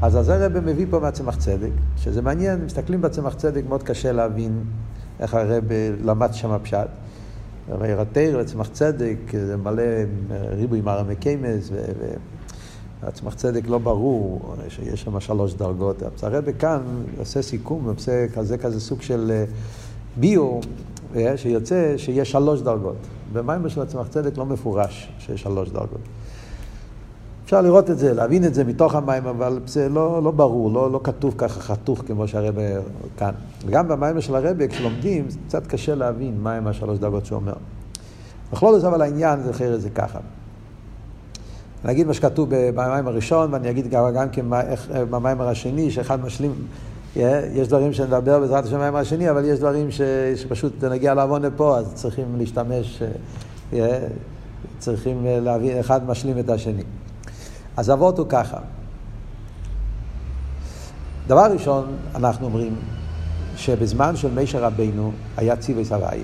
אז 0.05 0.19
אז 0.19 0.29
הרב 0.29 0.61
מביא 0.61 0.87
פה 0.91 0.99
מהצמח 0.99 1.37
צדק, 1.37 1.71
שזה 1.97 2.23
מעניין, 2.23 2.65
מסתכלים 2.65 3.03
בצמח 3.03 3.35
צדק, 3.35 3.63
מאוד 3.69 3.83
קשה 3.83 4.13
להבין 4.13 4.65
איך 5.21 5.35
הרב 5.35 5.65
למד 6.05 6.35
שם 6.35 6.51
הפשט. 6.51 6.89
הרי 7.69 7.95
לצמח 8.33 8.69
צדק, 8.69 9.17
זה 9.47 9.57
מלא 9.57 9.83
ריבוי 10.51 10.81
מרמי 10.81 11.17
קיימס, 11.17 11.71
והצמח 13.03 13.35
צדק 13.35 13.63
לא 13.69 13.79
ברור 13.79 14.55
שיש 14.69 15.03
שם 15.03 15.21
שלוש 15.21 15.55
דרגות. 15.55 16.03
אז 16.03 16.25
הרב 16.25 16.45
כאן 16.59 16.83
עושה 17.19 17.43
סיכום, 17.43 17.89
עושה 17.89 18.27
כזה 18.35 18.59
כזה 18.59 18.81
סוג 18.81 19.03
של 19.03 19.31
אה, 19.35 19.45
ביו, 20.17 20.61
אה, 21.17 21.37
שיוצא 21.37 21.95
שיש 21.97 22.31
שלוש 22.31 22.61
דרגות. 22.61 22.97
במים 23.33 23.69
של 23.69 23.83
הצמח 23.83 24.09
צדק 24.09 24.39
לא 24.39 24.47
מפורש 24.47 25.13
שיש 25.19 25.43
שלוש 25.43 25.71
דרגות. 25.71 26.01
אפשר 27.55 27.63
לראות 27.63 27.91
את 27.91 27.99
זה, 27.99 28.15
להבין 28.15 28.45
את 28.45 28.55
זה 28.55 28.65
מתוך 28.65 28.95
המים, 28.95 29.27
אבל 29.27 29.61
זה 29.67 29.89
לא, 29.89 30.23
לא 30.23 30.31
ברור, 30.31 30.73
לא, 30.73 30.93
לא 30.93 31.01
כתוב 31.05 31.35
ככה 31.39 31.61
חתוך 31.61 32.03
כמו 32.07 32.29
שהרבא 32.29 32.63
כאן. 33.17 33.31
וגם 33.67 33.89
במים 33.89 34.21
של 34.21 34.35
הרבא, 34.37 34.67
כשלומדים, 34.67 35.25
זה 35.29 35.39
קצת 35.47 35.67
קשה 35.67 35.95
להבין 35.95 36.41
מהם 36.41 36.67
השלוש 36.67 36.99
דרגות 36.99 37.27
שהוא 37.27 37.37
אומר. 37.37 37.53
בכל 38.53 38.79
זאת 38.79 38.85
אבל 38.85 39.03
העניין 39.03 39.41
זה 39.41 39.51
אחרת 39.51 39.81
זה 39.81 39.91
ככה. 39.91 40.19
אני 41.85 41.93
אגיד 41.93 42.07
מה 42.07 42.15
שכתוב 42.15 42.49
במים 42.51 43.09
הראשון, 43.09 43.53
ואני 43.55 43.71
אגיד 43.71 43.89
גם, 43.89 44.05
גם 44.15 44.29
כן 44.31 44.47
במים 45.11 45.41
השני, 45.41 45.91
שאחד 45.91 46.21
משלים, 46.25 46.53
יש 47.17 47.69
דברים 47.69 47.93
שנדבר 47.93 48.41
בעזרת 48.41 48.65
השם 48.65 48.79
במים 48.79 48.97
השני, 48.97 49.31
אבל 49.31 49.45
יש 49.45 49.59
דברים 49.59 49.91
ש, 49.91 50.01
שפשוט 50.37 50.85
נגיע 50.85 51.15
לעוון 51.15 51.43
לפה, 51.43 51.79
אז 51.79 51.95
צריכים 51.95 52.37
להשתמש, 52.39 53.03
צריכים 54.79 55.27
להבין, 55.27 55.79
אחד 55.79 56.09
משלים 56.09 56.39
את 56.39 56.51
השני. 56.51 56.83
אז 57.77 57.91
אבות 57.91 58.19
הוא 58.19 58.27
ככה. 58.29 58.59
דבר 61.27 61.53
ראשון, 61.53 61.97
אנחנו 62.15 62.47
אומרים 62.47 62.77
שבזמן 63.57 64.17
של 64.17 64.31
מישר 64.31 64.65
רבינו 64.65 65.13
היה 65.37 65.57
ציוויס 65.57 65.93
הוואי. 65.93 66.23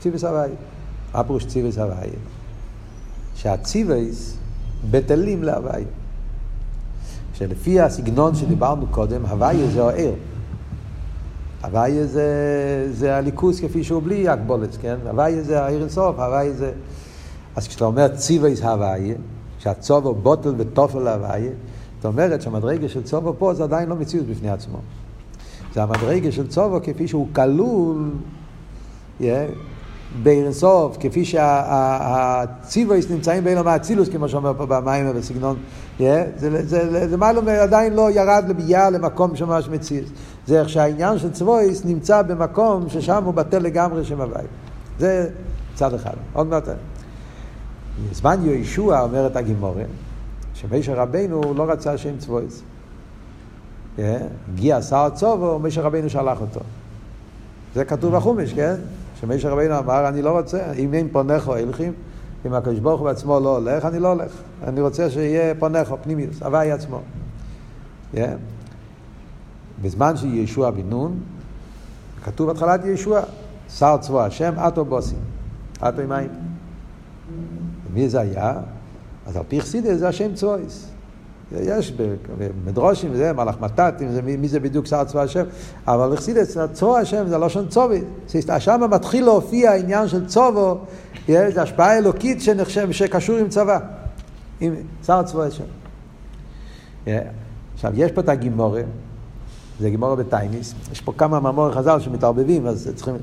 ציוויס 0.00 0.24
הוואי. 0.24 0.50
מה 1.14 1.24
פירוש 1.24 1.46
ציוויס 1.46 1.78
הוואי? 1.78 2.10
שהציוויס 3.34 4.36
בטלים 4.90 5.42
להוואי. 5.42 5.84
שלפי 7.34 7.80
הסגנון 7.80 8.34
שדיברנו 8.34 8.86
קודם, 8.86 9.26
הוואי 9.26 9.70
זה 9.70 9.84
האר. 9.84 10.12
הוואי 11.64 12.06
זה, 12.06 12.88
זה 12.92 13.16
הליכוס 13.16 13.60
כפי 13.60 13.84
שהוא 13.84 14.02
בלי 14.02 14.28
הגבולת, 14.28 14.76
כן? 14.80 14.96
הוואי 15.08 15.42
זה 15.42 15.62
העיר 15.62 15.80
אינסוף, 15.80 16.18
הוואי 16.18 16.52
זה... 16.52 16.72
אז 17.56 17.68
כשאתה 17.68 17.84
אומר 17.84 18.16
ציוויס 18.16 18.62
הוואי, 18.62 19.14
שהצובו 19.60 20.14
בוטל 20.14 20.54
ותופל 20.56 20.98
להוויה, 20.98 21.50
זאת 21.96 22.04
אומרת 22.04 22.42
שהמדרגה 22.42 22.88
של 22.88 23.02
צובו 23.02 23.34
פה 23.38 23.54
זה 23.54 23.64
עדיין 23.64 23.88
לא 23.88 23.96
מציאות 23.96 24.26
בפני 24.26 24.50
עצמו. 24.50 24.78
זה 25.74 25.82
המדרגה 25.82 26.32
של 26.32 26.46
צובו 26.46 26.78
כפי 26.82 27.08
שהוא 27.08 27.28
כלול 27.32 28.10
yeah, 29.20 29.24
באירסוף, 30.22 30.96
כפי 31.00 31.24
שהציבויס 31.24 33.08
שה, 33.08 33.14
נמצאים 33.14 33.44
בין 33.44 33.58
האצילוס, 33.66 34.08
כמו 34.08 34.28
שאומר 34.28 34.52
פה 34.56 34.66
במים 34.66 35.10
ובסגנון, 35.10 35.56
yeah, 35.98 36.02
זה, 36.36 36.66
זה, 36.66 36.90
זה, 36.90 37.08
זה 37.08 37.16
מעלום 37.16 37.48
עדיין 37.48 37.94
לא 37.94 38.10
ירד 38.10 38.44
לביאה 38.48 38.90
למקום 38.90 39.36
שממש 39.36 39.68
מציאות. 39.68 40.06
זה 40.46 40.60
איך 40.60 40.68
שהעניין 40.68 41.18
של 41.18 41.30
צבויס 41.30 41.84
נמצא 41.84 42.22
במקום 42.22 42.88
ששם 42.88 43.24
הוא 43.24 43.34
בטל 43.34 43.58
לגמרי 43.58 44.04
שם 44.04 44.20
הוואי. 44.20 44.44
זה 44.98 45.30
צד 45.74 45.94
אחד. 45.94 46.14
עוד 46.32 46.46
מעט. 46.46 46.68
בזמן 48.10 48.36
יהושע 48.42 49.00
אומרת 49.00 49.36
הגימורה, 49.36 49.82
שמשה 50.54 50.94
רבנו 50.94 51.54
לא 51.54 51.70
רצה 51.70 51.98
שם 51.98 52.18
צבויס. 52.18 52.62
הגיע 53.98 54.82
שר 54.82 55.08
צובו, 55.14 55.58
משה 55.58 55.80
רבנו 55.80 56.10
שלח 56.10 56.40
אותו. 56.40 56.60
זה 57.74 57.84
כתוב 57.84 58.16
בחומש, 58.16 58.52
כן? 58.52 58.74
שמשה 59.20 59.50
רבנו 59.50 59.78
אמר, 59.78 60.08
אני 60.08 60.22
לא 60.22 60.38
רוצה, 60.38 60.72
אם 60.72 60.94
אין 60.94 61.08
פונכו 61.12 61.54
הלכים, 61.54 61.92
אם 62.46 62.54
הקדוש 62.54 62.78
ברוך 62.78 63.00
הוא 63.00 63.08
בעצמו 63.08 63.40
לא 63.40 63.56
הולך, 63.56 63.84
אני 63.84 63.98
לא 63.98 64.08
הולך. 64.08 64.32
אני 64.64 64.80
רוצה 64.80 65.10
שיהיה 65.10 65.54
פונכו, 65.54 65.96
פנימיוס, 66.02 66.42
הוואי 66.42 66.72
עצמו. 66.72 67.00
בזמן 69.82 70.16
שישוע 70.16 70.70
בן 70.70 70.88
נון, 70.88 71.20
כתוב 72.24 72.46
בהתחלת 72.46 72.84
ישוע, 72.84 73.20
שר 73.68 73.96
צבו 74.00 74.22
השם, 74.22 74.52
אטו 74.58 74.84
בוסי, 74.84 75.14
אטו 75.88 76.00
עם 76.02 76.08
מים. 76.08 76.28
מי 77.94 78.08
זה 78.08 78.20
היה? 78.20 78.54
אז 79.26 79.36
על 79.36 79.42
פי 79.48 79.60
חסידס 79.60 79.98
זה 79.98 80.08
השם 80.08 80.34
צויס. 80.34 80.86
יש 81.52 81.92
במדרושים 82.38 83.10
וזה, 83.12 83.32
מלאך 83.32 83.60
מתתים, 83.60 84.12
זה, 84.12 84.22
מי 84.22 84.48
זה 84.48 84.60
בדיוק 84.60 84.86
שר 84.86 85.04
צבא 85.04 85.22
השם, 85.22 85.44
אבל 85.86 86.16
חסידס, 86.16 86.56
צור 86.72 86.96
השם 86.96 87.28
זה 87.28 87.38
לשון 87.38 87.68
צובי. 87.68 88.00
שם 88.58 88.80
מתחיל 88.90 89.24
להופיע 89.24 89.70
העניין 89.70 90.08
של 90.08 90.26
צובו, 90.26 90.78
זה 91.28 91.62
השפעה 91.62 91.98
אלוקית 91.98 92.42
שנחשב, 92.42 92.92
שקשור 92.92 93.36
עם 93.36 93.48
צבא, 93.48 93.78
עם 94.60 94.74
שר 95.06 95.22
צבא 95.22 95.42
השם. 95.42 95.64
עכשיו, 97.74 97.92
יש 97.94 98.12
פה 98.12 98.20
את 98.20 98.28
הגימורה, 98.28 98.82
זה 99.80 99.90
גימורה 99.90 100.16
בטייניס, 100.16 100.74
יש 100.92 101.00
פה 101.00 101.12
כמה 101.16 101.40
מאמורי 101.40 101.72
חז"ל 101.72 102.00
שמתערבבים, 102.00 102.66
אז 102.66 102.90
צריכים... 102.94 103.16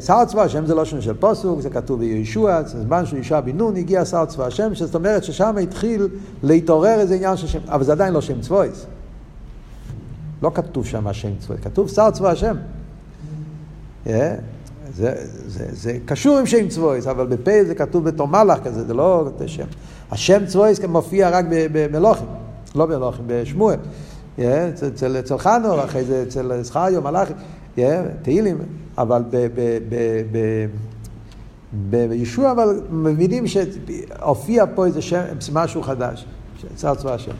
שר 0.00 0.24
צבא 0.24 0.42
השם 0.42 0.66
זה 0.66 0.74
לא 0.74 0.84
שם 0.84 1.00
של 1.00 1.14
פוסוק, 1.14 1.60
זה 1.60 1.70
כתוב 1.70 2.00
בישוע, 2.00 2.62
זה 2.62 2.82
זמן 2.82 3.06
של 3.06 3.16
ישוע 3.16 3.40
בן 3.40 3.56
נון, 3.56 3.76
הגיע 3.76 4.04
שר 4.04 4.24
צבא 4.24 4.46
השם, 4.46 4.74
זאת 4.74 4.94
אומרת 4.94 5.24
ששם 5.24 5.56
התחיל 5.62 6.08
להתעורר 6.42 7.00
איזה 7.00 7.14
עניין 7.14 7.36
של 7.36 7.46
שם, 7.46 7.58
אבל 7.68 7.84
זה 7.84 7.92
עדיין 7.92 8.14
לא 8.14 8.20
שם 8.20 8.40
צבויס. 8.40 8.86
לא 10.42 10.50
כתוב 10.54 10.86
שם 10.86 11.06
השם 11.06 11.30
צבויס, 11.38 11.60
כתוב 11.60 11.88
שר 11.88 12.10
צבא 12.10 12.30
השם. 12.30 12.56
Yeah. 14.06 14.10
זה, 14.94 15.14
זה, 15.46 15.66
זה 15.72 15.98
קשור 16.04 16.38
עם 16.38 16.46
שם 16.46 16.68
צבויס, 16.68 17.06
אבל 17.06 17.26
בפה 17.26 17.64
זה 17.66 17.74
כתוב 17.74 18.04
בתור 18.04 18.28
מלאך 18.28 18.58
כזה, 18.64 18.84
זה 18.84 18.94
לא 18.94 19.28
שם. 19.46 19.66
השם 20.10 20.46
צבויס 20.46 20.80
מופיע 20.80 21.30
רק 21.30 21.44
במלוכים, 21.50 22.26
לא 22.74 22.86
במלוכים, 22.86 23.24
בשמואל. 23.26 23.76
Yeah, 24.38 24.42
אצל, 24.88 25.38
חנור, 25.38 25.84
אחרי 25.84 26.04
זה 26.04 26.22
אצל 26.22 26.62
זכריו, 26.62 27.02
מלאכים, 27.02 27.36
yeah, 27.76 27.80
תהילים, 28.22 28.58
אבל 28.98 29.22
בישוע, 31.90 32.52
אבל 32.52 32.80
מבינים 32.90 33.44
שהופיע 33.46 34.64
פה 34.74 34.86
איזה 34.86 35.02
שם, 35.02 35.22
משהו 35.52 35.82
חדש, 35.82 36.26
צר 36.74 36.94
צבא 36.94 37.14
השם. 37.14 37.32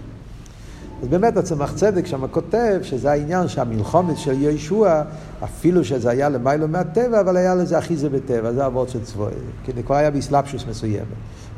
אז 1.02 1.08
באמת 1.08 1.36
הצמח 1.36 1.72
צדק 1.72 2.06
שם 2.06 2.26
כותב 2.26 2.78
שזה 2.82 3.10
העניין 3.10 3.48
שהמלחומת 3.48 4.18
של 4.18 4.42
ישוע, 4.42 5.02
אפילו 5.44 5.84
שזה 5.84 6.10
היה 6.10 6.28
למיילו 6.28 6.68
מהטבע, 6.68 7.20
אבל 7.20 7.36
היה 7.36 7.54
לזה 7.54 7.78
אחיזה 7.78 8.08
בטבע, 8.08 8.52
זה 8.52 8.66
אבות 8.66 8.88
של 8.88 9.02
צבוע. 9.02 9.28
כי 9.64 9.72
זה 9.76 9.82
כבר 9.82 9.94
היה 9.94 10.10
באסלאפשוס 10.10 10.64
מסוימת. 10.70 11.06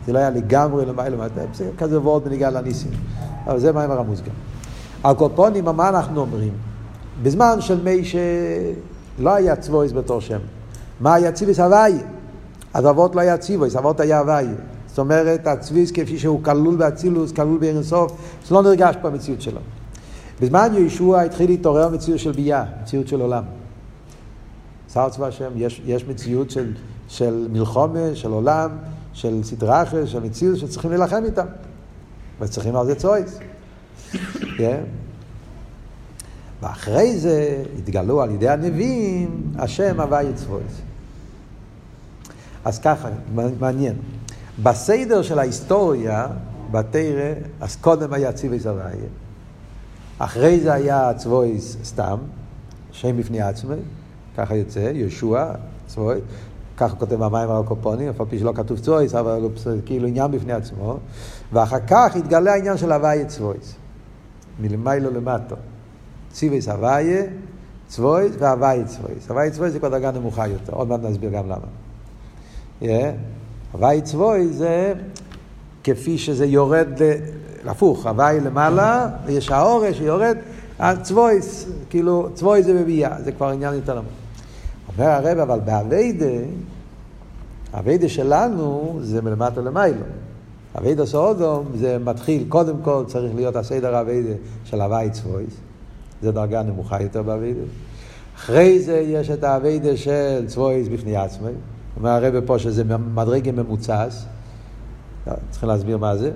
זה 0.06 0.12
לא 0.12 0.18
היה 0.18 0.30
לגמרי 0.30 0.86
למיילו 0.86 1.18
מהטבע, 1.18 1.54
זה 1.54 1.70
כזה 1.78 2.00
וורד 2.00 2.24
בניגע 2.24 2.50
לניסים. 2.50 2.90
אבל 3.46 3.58
זה 3.58 3.72
מים 3.72 3.90
הרמוז 3.90 4.20
גם. 4.20 4.34
על 5.02 5.14
קופונים, 5.14 5.64
מה 5.64 5.88
אנחנו 5.88 6.20
אומרים? 6.20 6.52
בזמן 7.22 7.60
של 7.60 7.82
מי 7.84 8.02
שלא 9.18 9.34
היה 9.34 9.56
צבויס 9.56 9.92
בתור 9.92 10.20
שם. 10.20 10.38
מה 11.00 11.14
היה 11.14 11.32
ציוויס 11.32 11.60
הוואי? 11.60 11.94
אז 12.75 12.87
אבות 12.87 13.14
לא 13.14 13.20
היה 13.20 13.37
ציוויס, 13.37 13.76
אבות 13.76 14.00
היה 14.00 14.18
הוואי. 14.18 14.46
זאת 14.87 14.98
אומרת, 14.98 15.46
הצביס 15.46 15.92
כפי 15.92 16.18
שהוא 16.18 16.44
כלול 16.44 16.76
באצילוס, 16.76 17.32
כלול 17.32 17.58
באינסוף, 17.58 18.12
זה 18.46 18.54
לא 18.54 18.62
נרגש 18.62 18.94
במציאות 19.02 19.42
שלו. 19.42 19.60
בזמן 20.40 20.72
ישוע 20.76 21.20
התחיל 21.20 21.50
להתעורר 21.50 21.88
מציאות 21.88 22.20
של 22.20 22.32
ביאה, 22.32 22.64
מציאות 22.82 23.08
של 23.08 23.20
עולם. 23.20 23.42
שר 24.92 25.08
צבא 25.08 25.26
השם, 25.26 25.50
יש, 25.56 25.82
יש 25.87 26.04
מציאות 26.04 26.50
של, 26.50 26.72
של 27.08 27.48
מלחומה, 27.52 28.14
של 28.14 28.30
עולם, 28.30 28.70
של 29.12 29.40
סדרה 29.42 29.82
אחרת, 29.82 30.08
של 30.08 30.20
מציאות 30.20 30.56
שצריכים 30.58 30.90
להילחם 30.90 31.25
איתם. 31.25 31.46
וצריכים 32.40 32.76
על 32.76 32.87
זה 32.87 32.94
צויס. 32.94 33.38
yeah. 34.12 35.07
ואחרי 36.62 37.18
זה 37.18 37.64
התגלו 37.78 38.22
על 38.22 38.30
ידי 38.30 38.48
הנביאים, 38.48 39.42
השם 39.58 40.00
הווה 40.00 40.22
יצבויס. 40.22 40.72
אז 42.64 42.78
ככה, 42.78 43.08
מעניין. 43.60 43.94
בסדר 44.62 45.22
של 45.22 45.38
ההיסטוריה, 45.38 46.26
בתרא, 46.70 47.34
אז 47.60 47.76
קודם 47.76 48.12
היה 48.12 48.32
ציווי 48.32 48.58
זרעיה. 48.58 49.08
אחרי 50.18 50.60
זה 50.60 50.72
היה 50.72 51.14
צבויס 51.16 51.76
סתם, 51.84 52.18
שם 52.92 53.16
בפני 53.16 53.40
עצמי, 53.40 53.76
ככה 54.36 54.54
יוצא, 54.54 54.78
יהושע, 54.78 55.44
צבוי, 55.86 56.20
ככה 56.76 56.96
כותב 56.96 57.14
במים 57.14 57.50
הקופונים, 57.50 58.08
אף 58.08 58.20
על 58.20 58.26
פי 58.30 58.38
שלא 58.38 58.52
כתוב 58.56 58.78
צבויס, 58.78 59.14
אבל 59.14 59.48
זה 59.56 59.78
כאילו 59.86 60.06
עניין 60.08 60.30
בפני 60.30 60.52
עצמו, 60.52 60.98
ואחר 61.52 61.80
כך 61.86 62.16
התגלה 62.16 62.52
העניין 62.52 62.76
של 62.76 62.92
הוויה 62.92 63.24
צבויס, 63.24 63.74
מלמיילו 64.60 65.10
למטו. 65.10 65.56
ציוויס 66.32 66.68
הוויה, 66.68 67.23
צבויס 67.88 68.32
והוויה 68.38 68.85
צבויס. 68.85 69.30
הוויה 69.30 69.50
צבויס 69.50 69.73
זה 69.73 69.78
כבר 69.78 69.88
דרגה 69.88 70.11
נמוכה 70.11 70.47
יותר, 70.47 70.73
עוד 70.73 70.88
מעט 70.88 71.00
נסביר 71.02 71.30
גם 71.30 71.44
למה. 71.47 71.66
Yeah. 72.82 74.00
צבוי 74.02 74.49
זה 74.49 74.94
כפי 75.85 76.18
שזה 76.18 76.47
יורד, 76.47 76.88
הפוך, 77.66 78.06
הוואי 78.06 78.40
למעלה, 78.40 79.08
ויש 79.26 79.50
האורש 79.50 79.99
שיורד, 79.99 80.37
הצבוי, 80.78 81.38
כאילו, 81.90 82.28
צבוי 82.35 82.62
זה 82.62 82.75
בביאה, 82.75 83.23
זה 83.25 83.32
כבר 83.32 83.49
עניין 83.49 83.75
יותר 83.75 83.94
נמוך. 83.94 84.12
אומר 84.88 85.11
הרב, 85.11 85.38
אבל 85.38 85.61
באביידה, 85.61 86.26
אביידה 87.74 88.09
שלנו 88.09 88.98
זה 89.02 89.22
מלמטה 89.22 89.61
למיילו. 89.61 90.00
אביידה 90.79 91.07
סאודום 91.07 91.66
זה 91.74 91.98
מתחיל, 91.98 92.44
קודם 92.48 92.76
כל 92.83 93.05
צריך 93.07 93.35
להיות 93.35 93.57
הסדר 93.57 94.00
אביידה 94.00 94.35
של 94.64 94.81
הוואי 94.81 95.11
צבוי, 95.11 95.44
זה 96.22 96.33
דרגה 96.33 96.62
נמוכה 96.62 97.02
יותר 97.02 97.22
באביידה. 97.22 97.61
אחרי 98.37 98.81
זה 98.81 98.98
יש 98.98 99.31
את 99.31 99.44
האביידה 99.44 99.96
של 99.96 100.44
צבויס 100.46 100.88
בפני 100.88 101.16
עצמי. 101.16 101.50
אומר 101.96 102.11
הרב 102.11 102.46
פה 102.46 102.59
שזה 102.59 102.85
מדרגה 103.14 103.52
ממוצס, 103.52 104.24
צריכים 105.50 105.68
להסביר 105.68 105.98
מה 105.98 106.16
זה, 106.16 106.31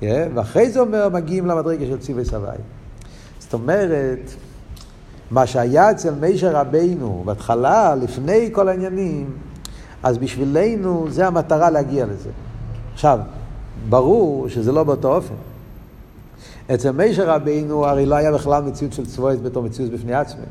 yeah, 0.00 0.04
ואחרי 0.34 0.70
זה 0.70 0.80
אומר 0.80 1.08
מגיעים 1.08 1.46
למדרגה 1.46 1.86
של 1.86 1.98
ציווי 1.98 2.24
סבי. 2.24 2.46
זאת 3.38 3.54
אומרת, 3.54 4.30
מה 5.30 5.46
שהיה 5.46 5.90
אצל 5.90 6.14
מישר 6.14 6.56
רבינו 6.56 7.22
בהתחלה, 7.26 7.94
לפני 7.94 8.48
כל 8.52 8.68
העניינים, 8.68 9.30
אז 10.02 10.18
בשבילנו 10.18 11.06
זה 11.10 11.26
המטרה 11.26 11.70
להגיע 11.70 12.06
לזה. 12.06 12.30
עכשיו, 12.94 13.18
ברור 13.88 14.48
שזה 14.48 14.72
לא 14.72 14.84
באותו 14.84 15.16
אופן. 15.16 15.34
אצל 16.74 16.90
מישר 16.90 17.30
רבינו 17.30 17.86
הרי 17.86 18.06
לא 18.06 18.14
היה 18.14 18.32
בכלל 18.32 18.62
מציאות 18.62 18.92
של 18.92 19.06
צבועת 19.06 19.42
בתור 19.42 19.62
מציאות 19.62 19.90
בפני 19.90 20.14
עצמם. 20.14 20.44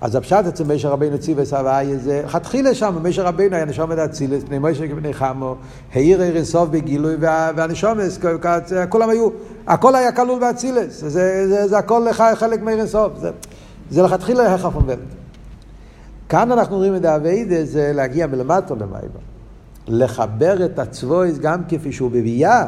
אז 0.00 0.14
הפשט 0.14 0.46
אצל 0.48 0.64
משה 0.64 0.88
רבינו 0.88 1.18
ציווה 1.18 1.44
סבאי 1.44 1.98
זה, 1.98 2.22
חתחילה 2.26 2.74
שם, 2.74 2.98
משה 3.02 3.22
רבינו 3.22 3.56
היה 3.56 3.64
נשום 3.64 3.92
את 3.92 3.98
אצילס, 3.98 4.44
פני 4.44 4.58
משה 4.58 4.88
כבני 4.88 5.14
חמו, 5.14 5.56
העיר 5.92 6.22
עיר 6.22 6.36
אינסוף 6.36 6.68
בגילוי, 6.68 7.16
והנשומס, 7.20 8.18
כולם 8.88 9.10
היו, 9.10 9.28
הכל 9.66 9.94
היה 9.94 10.12
כלול 10.12 10.40
באצילס, 10.40 11.00
זה, 11.00 11.48
זה, 11.48 11.68
זה, 11.68 11.78
הכל 11.78 12.12
חלק 12.12 12.62
מעיר 12.62 12.78
אינסוף, 12.78 13.12
זה, 13.18 13.30
זה 13.90 14.02
לכתחילה 14.02 14.54
החפון 14.54 14.86
כאן 16.28 16.52
אנחנו 16.52 16.76
רואים 16.76 16.96
את 16.96 17.04
האביידה 17.04 17.64
זה 17.64 17.92
להגיע 17.94 18.26
מלמטו 18.26 18.76
למעלה. 18.76 19.08
לחבר 19.88 20.64
את 20.64 20.78
הצבויס 20.78 21.38
גם 21.38 21.60
כפי 21.68 21.92
שהוא 21.92 22.10
בביאה, 22.10 22.66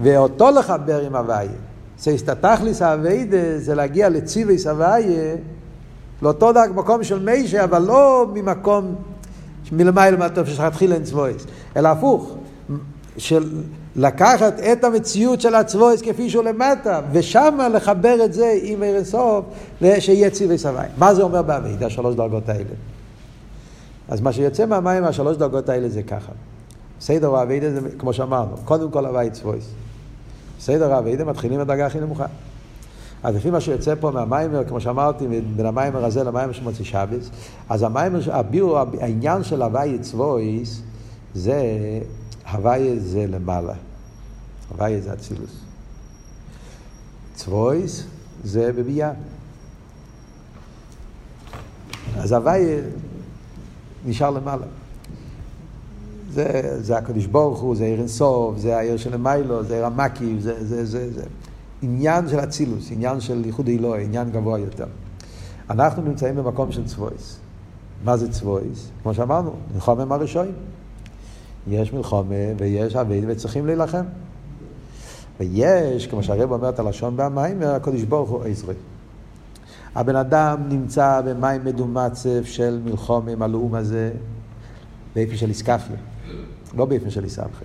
ואותו 0.00 0.50
לחבר 0.50 1.00
עם 1.00 1.16
הוויה. 1.16 1.50
סייסטתכליס 1.98 2.82
האביידה 2.82 3.58
זה 3.58 3.74
להגיע 3.74 4.08
לציווי 4.08 4.58
סבייה, 4.58 5.36
לאותו 6.22 6.52
דק 6.52 6.68
מקום 6.74 7.04
של 7.04 7.18
מיישה, 7.24 7.64
אבל 7.64 7.82
לא 7.82 8.26
ממקום 8.34 8.94
מלמעלה 9.72 10.16
מהטוב 10.16 10.46
שתתחיל 10.46 10.92
אין 10.92 11.02
צבויס, 11.02 11.46
אלא 11.76 11.88
הפוך, 11.88 12.36
של 13.16 13.62
לקחת 13.96 14.60
את 14.60 14.84
המציאות 14.84 15.40
של 15.40 15.54
הצבויס 15.54 16.02
כפי 16.02 16.30
שהוא 16.30 16.44
למטה, 16.44 17.00
ושם 17.12 17.58
לחבר 17.72 18.24
את 18.24 18.32
זה 18.32 18.58
עם 18.62 18.82
ארסוף, 18.82 19.44
שיהיה 19.98 20.30
ציווי 20.30 20.58
סבייה. 20.58 20.88
מה 20.98 21.14
זה 21.14 21.22
אומר 21.22 21.42
באביידה, 21.42 21.86
השלוש 21.86 22.14
דרגות 22.14 22.48
האלה? 22.48 22.74
אז 24.08 24.20
מה 24.20 24.32
שיוצא 24.32 24.66
מהמים 24.66 25.02
מהשלוש 25.02 25.36
דרגות 25.36 25.68
האלה 25.68 25.88
זה 25.88 26.02
ככה. 26.02 26.32
סדר 27.00 27.36
האביידה 27.36 27.70
זה 27.70 27.80
כמו 27.98 28.12
שאמרנו, 28.12 28.56
קודם 28.64 28.90
כל 28.90 29.06
הווי 29.06 29.30
צבויס. 29.30 29.64
סדר 30.64 30.92
האביידה 30.92 31.24
מתחילים 31.24 31.60
בדרגה 31.60 31.86
הכי 31.86 32.00
נמוכה. 32.00 32.26
אז 33.22 33.36
לפי 33.36 33.50
מה 33.50 33.60
שיוצא 33.60 33.94
פה 34.00 34.10
מהמיימר, 34.10 34.64
כמו 34.68 34.80
שאמרתי, 34.80 35.26
בין 35.56 35.66
המיימר 35.66 36.04
הזה 36.04 36.24
למיימר 36.24 36.52
של 36.52 36.62
מוציא 36.62 36.84
שבס, 36.84 37.30
אז 37.68 37.82
המיימר, 37.82 38.20
הביאו, 38.32 38.78
העניין 39.00 39.44
של 39.44 39.62
הוואי 39.62 39.98
צבויס, 39.98 40.82
זה, 41.34 41.62
הוואי 42.52 43.00
זה 43.00 43.26
למעלה. 43.26 43.72
הוואי 44.70 45.00
זה 45.00 45.12
אצילוס. 45.12 45.60
צבויס 47.34 48.04
זה 48.44 48.72
בביאה. 48.72 49.12
אז 52.16 52.32
הוואי 52.32 52.64
נשאר 54.06 54.30
למעלה. 54.30 54.66
זה, 56.34 56.78
זה 56.82 56.98
הקדוש 56.98 57.26
ברוך 57.26 57.60
הוא, 57.60 57.76
זה 57.76 57.84
עיר 57.84 57.98
אינסוף, 57.98 58.58
זה 58.58 58.76
העיר 58.76 58.96
של 58.96 59.16
מיילו, 59.16 59.64
זה 59.64 59.74
עיר 59.74 59.86
המקיף, 59.86 60.40
זה, 60.40 60.64
זה, 60.64 60.84
זה, 60.84 61.12
זה 61.12 61.22
עניין 61.82 62.28
של 62.28 62.40
אצילוס, 62.40 62.90
עניין 62.90 63.20
של 63.20 63.42
ייחוד 63.46 63.68
אלוהי, 63.68 64.04
עניין 64.04 64.30
גבוה 64.30 64.58
יותר. 64.58 64.86
אנחנו 65.70 66.02
נמצאים 66.02 66.36
במקום 66.36 66.72
של 66.72 66.84
צבויס. 66.84 67.38
מה 68.04 68.16
זה 68.16 68.32
צבויס? 68.32 68.90
כמו 69.02 69.14
שאמרנו, 69.14 69.52
מלחום 69.74 70.00
הם 70.00 70.12
הראשונים. 70.12 70.54
יש 71.68 71.92
מלחומה 71.92 72.34
ויש 72.58 72.96
אביד 72.96 73.24
וצריכים 73.28 73.66
להילחם. 73.66 74.04
ויש, 75.40 76.06
כמו 76.06 76.22
שהרב 76.22 76.52
אומר 76.52 76.68
את 76.68 76.78
הלשון 76.78 77.16
במים, 77.16 77.62
הקדוש 77.62 78.02
ברוך 78.02 78.30
הוא 78.30 78.44
עזרי. 78.44 78.74
הבן 79.94 80.16
אדם 80.16 80.56
נמצא 80.68 81.20
במים 81.24 81.64
מדומצף 81.64 82.40
של 82.44 82.80
מלחום 82.84 83.28
עם 83.28 83.42
הלאום 83.42 83.74
הזה, 83.74 84.10
באיפה 85.14 85.36
של 85.36 85.48
איסקפיה. 85.48 86.13
לא 86.76 86.84
באופן 86.84 87.10
של 87.10 87.24
איסבכם. 87.24 87.64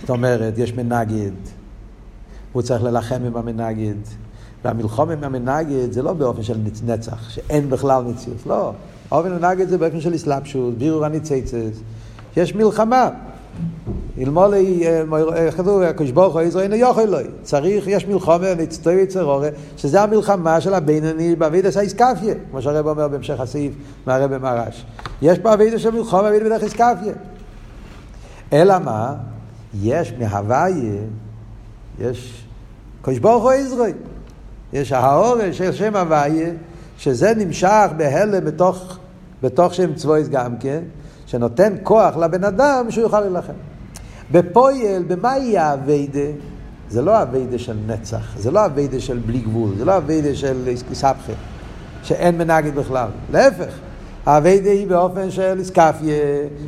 זאת 0.00 0.10
אומרת, 0.10 0.54
יש 0.58 0.72
מנגד, 0.72 1.30
הוא 2.52 2.62
צריך 2.62 2.82
ללחם 2.82 3.22
עם 3.26 3.36
המנגד, 3.36 3.94
והמלחום 4.64 5.10
עם 5.10 5.24
המנגד 5.24 5.92
זה 5.92 6.02
לא 6.02 6.12
באופן 6.12 6.42
של 6.42 6.58
נצח, 6.86 7.30
שאין 7.30 7.70
בכלל 7.70 8.04
מציאות, 8.04 8.46
לא. 8.46 8.72
האופן 9.10 9.32
המנגד 9.32 9.68
זה 9.68 9.78
באופן 9.78 10.00
של 10.00 10.14
אסלאפשוס, 10.14 10.74
בירור 10.78 11.04
הניציצס. 11.04 11.80
יש 12.36 12.54
מלחמה. 12.54 13.10
אלמולי, 14.20 14.84
כתוב, 15.56 15.82
הקדוש 15.82 16.10
ברוך 16.10 16.34
הוא 16.34 16.40
איזו 16.40 16.60
אינו 16.60 16.74
יוכל 16.74 17.04
לו. 17.04 17.18
צריך, 17.42 17.86
יש 17.86 18.06
מלחמה, 18.06 18.54
נצטוי 18.54 18.94
יצרורי, 18.94 19.48
שזה 19.76 20.02
המלחמה 20.02 20.60
של 20.60 20.74
הבינוני 20.74 21.36
באבידס 21.36 21.76
האיסקפיה, 21.76 22.34
כמו 22.50 22.62
שהרב 22.62 22.86
אומר 22.86 23.08
בהמשך 23.08 23.40
הסעיף 23.40 23.72
מהרב 24.06 24.38
מרש. 24.38 24.86
יש 25.22 25.38
פה 25.38 25.54
אבידס 25.54 25.80
של 25.80 25.88
אבידס 25.88 26.46
בדרך 26.46 26.62
איסקפיה. 26.62 27.14
אלא 28.52 28.78
מה? 28.78 29.14
יש 29.82 30.12
מהוויה, 30.18 31.00
יש 31.98 32.44
קדוש 33.02 33.18
ברוך 33.18 33.42
הוא 33.42 33.52
איזרוי. 33.52 33.92
יש 34.72 34.92
האורש 34.92 35.58
של 35.58 35.72
שם 35.72 35.96
הוויה, 35.96 36.50
שזה 36.98 37.34
נמשך 37.36 37.86
בהלם 37.96 38.44
בתוך, 38.44 38.98
בתוך 39.42 39.74
שם 39.74 39.94
צבויס 39.94 40.28
גם 40.28 40.56
כן, 40.56 40.80
שנותן 41.26 41.74
כוח 41.82 42.16
לבן 42.16 42.44
אדם 42.44 42.86
שהוא 42.90 43.02
יוכל 43.02 43.20
להילחם. 43.20 43.52
בפויל, 44.32 45.02
במה 45.02 45.38
יהיה 45.38 45.74
אביידה? 45.74 46.28
זה 46.90 47.02
לא 47.02 47.22
אביידה 47.22 47.58
של 47.58 47.76
נצח, 47.86 48.38
זה 48.38 48.50
לא 48.50 48.66
אביידה 48.66 49.00
של 49.00 49.18
בלי 49.18 49.38
גבול, 49.38 49.70
זה 49.78 49.84
לא 49.84 49.96
אביידה 49.96 50.34
של 50.34 50.74
סבכה, 50.92 51.32
שאין 52.02 52.38
מנגד 52.38 52.74
בכלל. 52.74 53.08
להפך, 53.32 53.74
האביידה 54.26 54.70
היא 54.70 54.86
באופן 54.86 55.30
של 55.30 55.58
איסקפיה, 55.58 56.16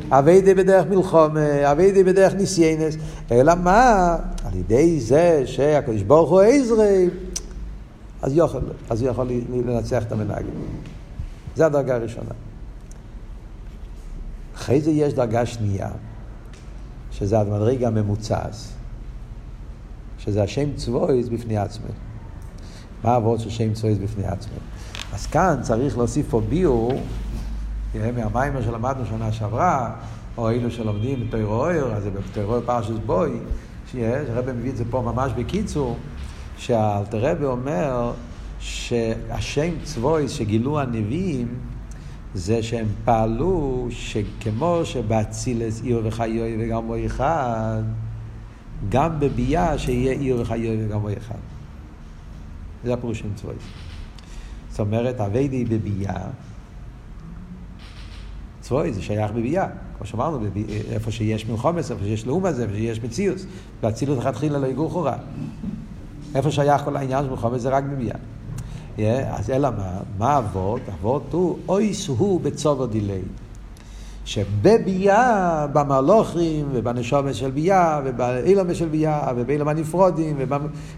אביידה 0.09 0.53
בדרך 0.53 0.85
מלחומה, 0.89 1.71
אביידה 1.71 2.03
בדרך 2.03 2.33
ניסיינס, 2.33 2.95
אלא 3.31 3.53
מה? 3.55 4.17
על 4.45 4.55
ידי 4.55 4.99
זה 4.99 5.43
שהקדוש 5.45 6.01
ברוך 6.01 6.29
הוא 6.29 6.41
עזרי, 6.41 7.09
אז 8.21 8.31
יכול, 8.35 8.61
אז 8.89 9.01
הוא 9.01 9.09
יכול 9.09 9.27
לנצח 9.65 10.03
את 10.03 10.11
המנהגים. 10.11 10.53
זה 11.55 11.65
הדרגה 11.65 11.95
הראשונה. 11.95 12.31
אחרי 14.55 14.81
זה 14.81 14.91
יש 14.91 15.13
דרגה 15.13 15.45
שנייה, 15.45 15.89
שזה 17.21 17.39
המדרגה 17.39 17.87
הממוצעת, 17.87 18.55
שזה 20.17 20.43
השם 20.43 20.73
צבויס 20.75 21.27
בפני 21.27 21.57
עצמו. 21.57 21.87
מה 23.03 23.11
העבוד 23.11 23.39
של 23.39 23.49
שם 23.49 23.73
צבויס 23.73 23.97
בפני 23.97 24.25
עצמו? 24.25 24.57
אז 25.13 25.27
כאן 25.27 25.59
צריך 25.61 25.97
להוסיף 25.97 26.29
פה 26.29 26.41
ביור, 26.49 26.93
מהמיימר 28.15 28.61
שלמדנו 28.61 29.05
שנה 29.05 29.31
שעברה, 29.31 29.95
או 30.37 30.49
אלו 30.49 30.71
שלומדים 30.71 31.27
בתוירו 31.27 31.53
אויר, 31.53 31.93
אז 31.93 32.03
זה 32.03 32.11
בתוירו 32.11 32.61
פרשס 32.65 32.97
בוי, 33.05 33.31
שהרבא 33.91 34.53
מביא 34.53 34.69
את 34.69 34.77
זה 34.77 34.83
פה 34.89 35.01
ממש 35.01 35.31
בקיצור, 35.37 35.97
שהאלתרבה 36.57 37.45
אומר 37.45 38.11
שהשם 38.59 39.71
צבויס 39.83 40.31
שגילו 40.31 40.79
הנביאים 40.79 41.47
זה 42.33 42.63
שהם 42.63 42.87
פעלו 43.05 43.87
שכמו 43.89 44.81
שבאצילס 44.83 45.81
עיר 45.81 46.01
וחיוי 46.03 46.71
בו 46.81 46.95
אחד, 47.05 47.81
גם 48.89 49.19
בביאה 49.19 49.77
שיהיה 49.77 50.13
עיר 50.13 50.41
וחיוי 50.41 50.87
בו 50.87 51.09
אחד. 51.17 51.39
זה 52.83 52.93
הפירוש 52.93 53.19
של 53.19 53.33
צבויס. 53.35 53.63
זאת 54.69 54.79
אומרת, 54.79 55.21
אביידי 55.21 55.65
בביאה, 55.65 56.23
צבויס 58.61 58.95
זה 58.95 59.01
שייך 59.01 59.31
בביאה. 59.31 59.67
כמו 59.97 60.07
שאמרנו, 60.07 60.45
איפה 60.91 61.11
שיש 61.11 61.45
מלחומס, 61.45 61.91
איפה 61.91 62.03
שיש 62.03 62.27
לאום 62.27 62.45
הזה, 62.45 62.63
איפה 62.63 62.75
שיש 62.75 63.01
מציאוס. 63.01 63.45
באצילות 63.81 64.19
אחת 64.19 64.35
חילה 64.35 64.59
לא 64.59 64.67
יגור 64.67 64.89
חורה. 64.89 65.17
איפה 66.35 66.51
שייך 66.51 66.81
כל 66.81 66.95
העניין 66.95 67.23
של 67.23 67.29
מלחומס 67.29 67.61
זה 67.61 67.69
רק 67.69 67.83
בביאה. 67.83 68.15
אז 69.09 69.49
אלא 69.49 69.69
מה? 69.77 69.99
מה 70.17 70.37
אבות? 70.37 70.81
אבות 70.99 71.23
הוא 71.31 71.57
אויס 71.67 72.07
הוא 72.07 72.41
בצובו 72.41 72.85
דילי. 72.85 73.21
שבביאה, 74.25 75.67
במלוכים 75.67 76.69
ובנשומת 76.71 77.35
של 77.35 77.51
ביאה 77.51 78.01
ובאילמה 78.05 78.75
של 78.75 78.87
ביאה 78.87 79.31
ובאילמה 79.35 79.73
נפרודים 79.73 80.35
ובא... 80.39 80.57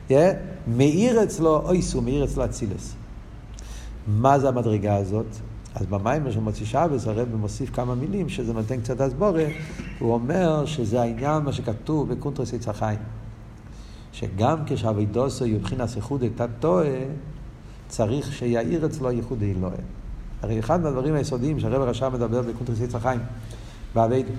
yeah, 0.09 0.13
מאיר 0.67 1.23
אצלו 1.23 1.55
אויס 1.55 1.93
הוא 1.93 2.03
מאיר 2.03 2.23
אצלו 2.23 2.45
אצילס. 2.45 2.95
מה 4.07 4.39
זה 4.39 4.49
המדרגה 4.49 4.95
הזאת? 4.95 5.25
אז 5.75 5.85
במים 5.85 6.31
של 6.31 6.39
מוציא 6.39 6.65
שבס 6.65 7.07
הרב 7.07 7.35
מוסיף 7.35 7.69
כמה 7.69 7.95
מילים 7.95 8.29
שזה 8.29 8.53
נותן 8.53 8.81
קצת 8.81 9.01
הסבורת, 9.01 9.51
הוא 9.99 10.13
אומר 10.13 10.65
שזה 10.65 11.01
העניין 11.01 11.43
מה 11.43 11.53
שכתוב 11.53 12.13
בקונטרס 12.13 12.53
עץ 12.53 12.67
החיים. 12.67 12.99
שגם 14.11 14.57
כשאבידוסו 14.65 15.45
יבחינס 15.45 15.95
איחוד 15.95 16.23
את 16.23 16.41
הטועה 16.41 16.85
צריך 17.95 18.33
שיעיר 18.33 18.85
אצלו 18.85 19.11
ייחוד 19.11 19.41
אלוהים. 19.41 19.85
הרי 20.41 20.59
אחד 20.59 20.81
מהדברים 20.81 21.15
היסודיים 21.15 21.59
שהרב 21.59 21.81
הרשם 21.81 22.13
מדבר 22.13 22.41
בקונטרס 22.41 22.81
עץ 22.81 22.95
החיים, 22.95 23.19
באביידה. 23.95 24.29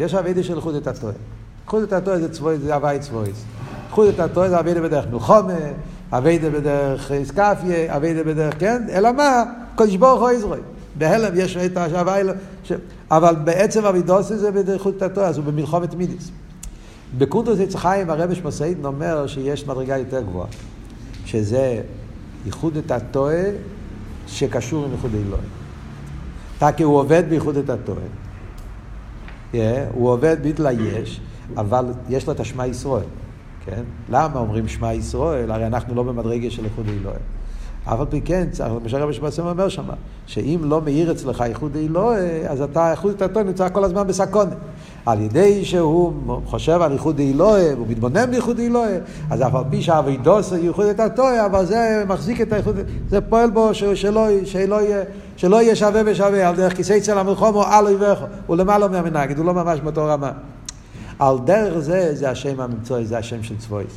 יש 0.00 0.14
אביידה 0.14 0.42
של 0.42 0.56
איחוד 0.56 0.74
את 0.74 0.86
הטועה. 0.86 1.12
איחוד 1.64 1.82
את 1.82 1.92
הטועה 1.92 2.18
זה 2.18 2.32
צבוי, 2.32 2.58
זה 2.58 2.74
הווי 2.74 2.98
צבויס. 2.98 3.44
איחוד 3.86 4.08
את 4.08 4.20
הטועה 4.20 4.48
זה 4.48 4.60
אביידה 4.60 4.80
בדרך 4.80 5.06
מלחומה, 5.12 5.58
אביידה 6.12 6.50
בדרך 6.50 7.12
איסקפיה, 7.12 7.96
אביידה 7.96 8.24
בדרך, 8.24 8.54
כן? 8.58 8.82
אלא 8.90 9.12
מה? 9.12 9.42
קודש 9.74 9.96
ברוך 9.96 10.20
הוא 10.20 10.30
יזרוי. 10.30 10.60
בהלם 10.98 11.32
יש 11.36 11.56
את 11.56 11.76
השווה, 11.76 12.16
ש... 12.64 12.72
אבל 13.10 13.36
בעצם 13.44 13.84
אבידוסי 13.84 14.36
זה 14.36 14.50
בדרכות 14.50 15.02
התורה, 15.02 15.26
אז 15.26 15.38
הוא 15.38 15.44
במלחומת 15.44 15.94
מידיס. 15.94 16.30
בקונטוס 17.18 17.60
עץ 17.60 17.74
חיים 17.74 18.10
הרבש 18.10 18.42
מסעידן 18.44 18.84
אומר 18.84 19.26
שיש 19.26 19.66
מדרגה 19.66 19.98
יותר 19.98 20.20
גבוהה, 20.20 20.48
שזה 21.24 21.80
ייחוד 22.46 22.76
את 22.76 22.90
הטועה 22.90 23.44
שקשור 24.26 24.84
עם 24.84 24.92
ייחוד 24.92 25.10
אלוהים. 25.14 26.74
כי 26.76 26.82
הוא 26.82 26.98
עובד 26.98 27.22
בייחוד 27.28 27.56
את 27.56 27.70
הטועה. 27.70 27.98
Yeah, 29.52 29.56
הוא 29.92 30.10
עובד 30.10 30.36
ביטלה 30.42 30.72
יש, 30.72 31.20
אבל 31.56 31.84
יש 32.08 32.26
לו 32.26 32.32
את 32.32 32.40
השמע 32.40 32.66
ישראל. 32.66 33.04
כן? 33.64 33.82
למה 34.10 34.40
אומרים 34.40 34.68
שמע 34.68 34.94
ישראל? 34.94 35.50
הרי 35.50 35.66
אנחנו 35.66 35.94
לא 35.94 36.02
במדרגה 36.02 36.50
של 36.50 36.64
ייחוד 36.64 36.86
אלוהים. 36.88 37.20
אף 37.84 38.00
על 38.00 38.06
פי 38.10 38.20
כן, 38.20 38.48
צריך, 38.50 38.72
מה 38.82 38.88
שהרבי 38.88 39.12
שבעצם 39.12 39.46
אומר 39.46 39.68
שם, 39.68 39.84
שאם 40.26 40.60
לא 40.62 40.82
מאיר 40.82 41.12
אצלך 41.12 41.40
ייחוד 41.40 41.76
אלוהי, 41.76 42.48
אז 42.48 42.60
אתה, 42.60 42.80
ייחוד 42.90 43.22
התורה 43.22 43.44
נמצא 43.44 43.68
כל 43.68 43.84
הזמן 43.84 44.06
בסקונה. 44.06 44.54
על 45.06 45.20
ידי 45.20 45.64
שהוא 45.64 46.12
חושב 46.46 46.82
על 46.82 46.92
ייחוד 46.92 47.20
אלוהי, 47.20 47.72
הוא 47.72 47.86
מתבונן 47.88 48.30
בייחוד 48.30 48.58
אלוהי, 48.58 48.96
אז 49.30 49.42
אף 49.42 49.54
על 49.54 49.64
פי 49.70 49.82
שהאבידוס 49.82 50.52
ייחוד 50.52 50.86
את 50.86 51.00
התורה, 51.00 51.46
אבל 51.46 51.66
זה 51.66 52.04
מחזיק 52.08 52.40
את 52.40 52.52
הייחוד, 52.52 52.76
זה 53.08 53.20
פועל 53.20 53.50
בו 53.50 53.74
שלא, 53.74 54.26
שלא, 54.44 54.82
יהיה, 54.82 55.02
שלא 55.36 55.62
יהיה 55.62 55.76
שווה 55.76 56.02
ושווה, 56.06 56.48
על 56.48 56.56
דרך 56.56 56.76
כיסא 56.76 56.96
אצל 56.96 57.18
המלחומו, 57.18 57.64
אלו 57.64 57.90
יברכו, 57.90 58.24
הוא 58.46 58.56
למעלה 58.56 58.88
מהמנהגת, 58.88 59.36
הוא 59.36 59.44
לא 59.44 59.54
ממש 59.54 59.80
באותו 59.80 60.04
רמה. 60.04 60.32
על 61.18 61.38
דרך 61.44 61.78
זה, 61.78 62.14
זה 62.14 62.30
השם 62.30 62.60
הממצואי, 62.60 63.04
זה 63.04 63.18
השם 63.18 63.42
של 63.42 63.58
צבויס. 63.58 63.92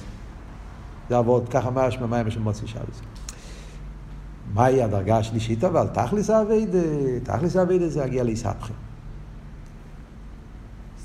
זה 1.10 1.18
עבוד, 1.18 1.50
ככה 1.50 1.70
ממש 1.70 1.98
במים 1.98 2.32
של 2.32 2.39
מוציא 2.39 2.68
שבס. 2.68 3.02
מהי 4.54 4.84
הדרגה 4.84 5.18
השלישית 5.18 5.63
אבל? 5.63 5.88
תכלס 5.94 6.30
אביידה, 6.30 6.80
תכלס 7.24 7.56
אביידה 7.56 7.89
זה 7.89 8.00
להגיע 8.00 8.24
להיסבכם. 8.24 8.74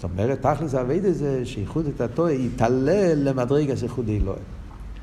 זאת 0.00 0.04
אומרת, 0.04 0.46
תכלס 0.46 0.74
אביידה 0.74 1.12
זה 1.12 1.40
שייחוד 1.44 1.86
את 1.86 2.00
הטועה 2.00 2.32
יתעלל 2.32 3.28
למדרגת 3.28 3.82
ייחוד 3.82 4.08
אלוהים. 4.08 4.42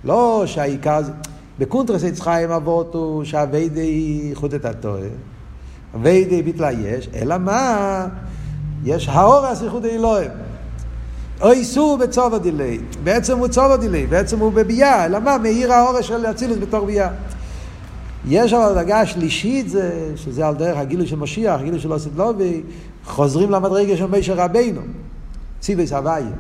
לא 0.03 0.43
שהעיקר 0.45 1.01
זה... 1.03 1.11
בקונטרס 1.59 2.03
עץ 2.03 2.19
חיים 2.19 2.51
אבות 2.51 2.93
הוא 2.93 3.23
שאביידה 3.23 3.81
היא 3.81 4.29
ייחוד 4.29 4.53
את 4.53 4.65
הטועה. 4.65 5.07
אביידה 5.95 6.41
ביטלה 6.41 6.71
יש, 6.71 7.09
אלא 7.15 7.37
מה? 7.37 8.07
יש 8.83 9.09
האורס 9.09 9.61
ייחוד 9.61 9.85
אלוהים. 9.85 10.31
או 11.41 11.51
איסור 11.51 11.97
בצובו 11.97 12.37
דילי. 12.37 12.79
בעצם 13.03 13.37
הוא 13.37 13.47
צובו 13.47 13.77
דילי, 13.77 14.07
בעצם 14.07 14.39
הוא 14.39 14.51
בביאה, 14.51 15.05
אלא 15.05 15.19
מה? 15.19 15.37
מאיר 15.37 15.73
האורס 15.73 16.05
של 16.05 16.25
אצילוס 16.25 16.57
בתור 16.57 16.85
ביאה. 16.85 17.09
יש 18.27 18.53
אבל 18.53 18.63
הדרגה 18.63 19.01
השלישית 19.01 19.69
זה, 19.69 20.11
שזה 20.15 20.47
על 20.47 20.55
דרך 20.55 20.77
הגילוי 20.77 21.07
של 21.07 21.15
משיח, 21.15 21.59
הגילוי 21.59 21.79
של 21.79 21.93
אוסית 21.93 22.13
חוזרים 23.05 23.51
למדרגה 23.51 23.97
של 23.97 24.05
משה 24.05 24.33
רבינו, 24.45 24.81
ציוויס 25.59 25.91
הוויה. 25.93 26.31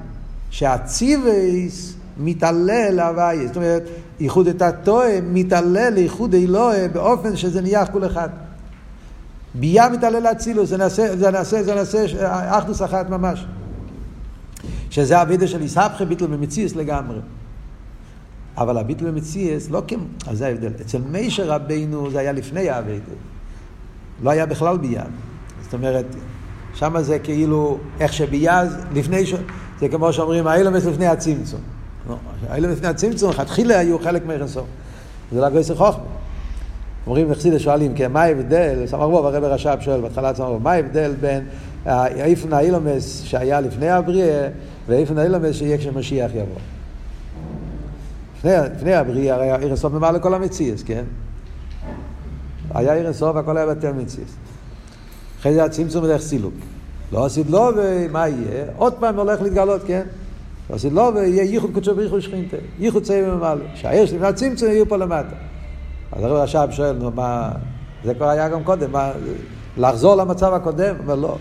שהציוויס 0.49 1.95
מתעלה 2.17 2.89
להוויה, 2.89 3.47
זאת 3.47 3.55
אומרת, 3.55 3.83
ייחוד 4.19 4.47
את 4.47 4.61
הטועה 4.61 5.21
מתעלה 5.21 5.89
לייחוד 5.89 6.35
אלוהה 6.35 6.87
באופן 6.87 7.35
שזה 7.35 7.61
נהיה 7.61 7.85
כל 7.85 8.05
אחד. 8.05 8.29
ביה 9.55 9.89
מתעלה 9.89 10.19
לאצילוס, 10.19 10.69
זה 10.69 10.77
נעשה, 10.77 11.17
זה 11.17 11.31
נעשה, 11.31 11.63
זה 11.63 11.75
נעשה 11.75 12.05
אחדוס 12.57 12.81
אחת 12.81 13.09
ממש. 13.09 13.45
שזה 14.89 15.19
הווידה 15.19 15.47
של 15.47 15.61
יסהפכי 15.61 16.05
ביטל 16.05 16.27
במציאס 16.27 16.75
לגמרי. 16.75 17.19
אבל 18.57 18.77
הביטל 18.77 19.05
במציאס 19.05 19.69
לא 19.69 19.83
כמו, 19.87 20.03
אז 20.27 20.37
זה 20.37 20.47
ההבדל. 20.47 20.71
אצל 20.81 21.01
מישר 21.11 21.47
רבינו 21.47 22.11
זה 22.11 22.19
היה 22.19 22.31
לפני 22.31 22.69
האביידה. 22.69 23.11
לא 24.23 24.29
היה 24.29 24.45
בכלל 24.45 24.77
ביד. 24.77 25.01
זאת 25.63 25.73
אומרת, 25.73 26.05
שם 26.75 27.01
זה 27.01 27.19
כאילו, 27.19 27.77
איך 27.99 28.13
שביד, 28.13 28.49
לפני, 28.93 29.25
ש... 29.25 29.33
זה 29.79 29.89
כמו 29.89 30.13
שאומרים, 30.13 30.47
האילומס 30.47 30.85
לפני 30.85 31.07
הצמצום. 31.07 31.59
האילומס 32.49 32.75
לפני 32.75 32.87
הצמצום, 32.87 33.29
לכתחילה 33.29 33.79
היו 33.79 33.99
חלק 33.99 34.25
מאירנסור. 34.25 34.65
זה 35.31 35.41
לא 35.41 35.49
גויסר 35.49 35.75
חוכמה. 35.75 36.03
אומרים 37.07 37.31
מחסידה 37.31 37.59
שואלים, 37.59 37.93
כן, 37.95 38.11
מה 38.11 38.21
ההבדל, 38.21 38.83
סמר 38.85 39.09
בוב, 39.09 39.25
הרב 39.25 39.43
רש"ב 39.43 39.77
שואל 39.81 40.01
בהתחלה 40.01 40.35
סמר 40.35 40.51
בוב, 40.51 40.63
מה 40.63 40.71
ההבדל 40.71 41.13
בין 41.21 41.45
איפן 42.15 42.53
האילומס 42.53 43.21
שהיה 43.23 43.61
לפני 43.61 43.89
הבריאה 43.89 44.47
ואיפן 44.87 45.17
האילומס 45.17 45.55
שיהיה 45.55 45.77
כשמשיח 45.77 46.31
יבוא. 46.31 46.59
לפני, 48.75 48.93
הבריאה 48.93 49.35
הרי 49.35 49.57
עיר 49.57 49.73
הסוף 49.73 49.93
ממעל 49.93 50.15
לכל 50.15 50.33
המציאס, 50.33 50.83
כן? 50.83 51.03
היה 52.73 52.93
עיר 52.93 53.07
הסוף 53.09 53.35
והכל 53.35 53.57
היה 53.57 53.67
בטל 53.67 53.91
מציאס. 53.91 54.44
אחרי 55.45 55.53
זה 55.53 55.63
הצמצום 55.63 56.03
בדרך 56.03 56.21
סילוק. 56.21 56.53
לא 57.11 57.25
עשית 57.25 57.49
לו 57.49 57.69
ומה 57.77 58.27
יהיה? 58.27 58.65
עוד 58.77 58.93
פעם 58.93 59.19
הולך 59.19 59.41
להתגלות, 59.41 59.81
כן? 59.87 60.03
לא 60.69 60.75
עשית 60.75 60.93
לו 60.93 61.11
ויהיה 61.15 61.43
ייחוד 61.43 61.71
קודשו 61.73 61.95
בריחו 61.95 62.21
שכינתה. 62.21 62.57
ייחוד 62.79 63.03
צעיר 63.03 63.35
ממעלה. 63.35 63.63
שהעיר 63.75 64.05
שלפני 64.05 64.27
הצמצום 64.27 64.69
יהיו 64.69 64.89
פה 64.89 64.97
למטה. 64.97 65.35
אז 66.11 66.23
הרב 66.23 66.33
רש"ב 66.33 66.67
שואל, 66.71 66.95
נו 66.97 67.11
מה, 67.11 67.51
זה 68.03 68.13
כבר 68.13 68.29
היה 68.29 68.49
גם 68.49 68.63
קודם, 68.63 68.91
מה, 68.91 69.11
לחזור 69.77 70.15
למצב 70.15 70.53
הקודם? 70.53 70.95
אבל 71.05 71.19
לא. 71.19 71.37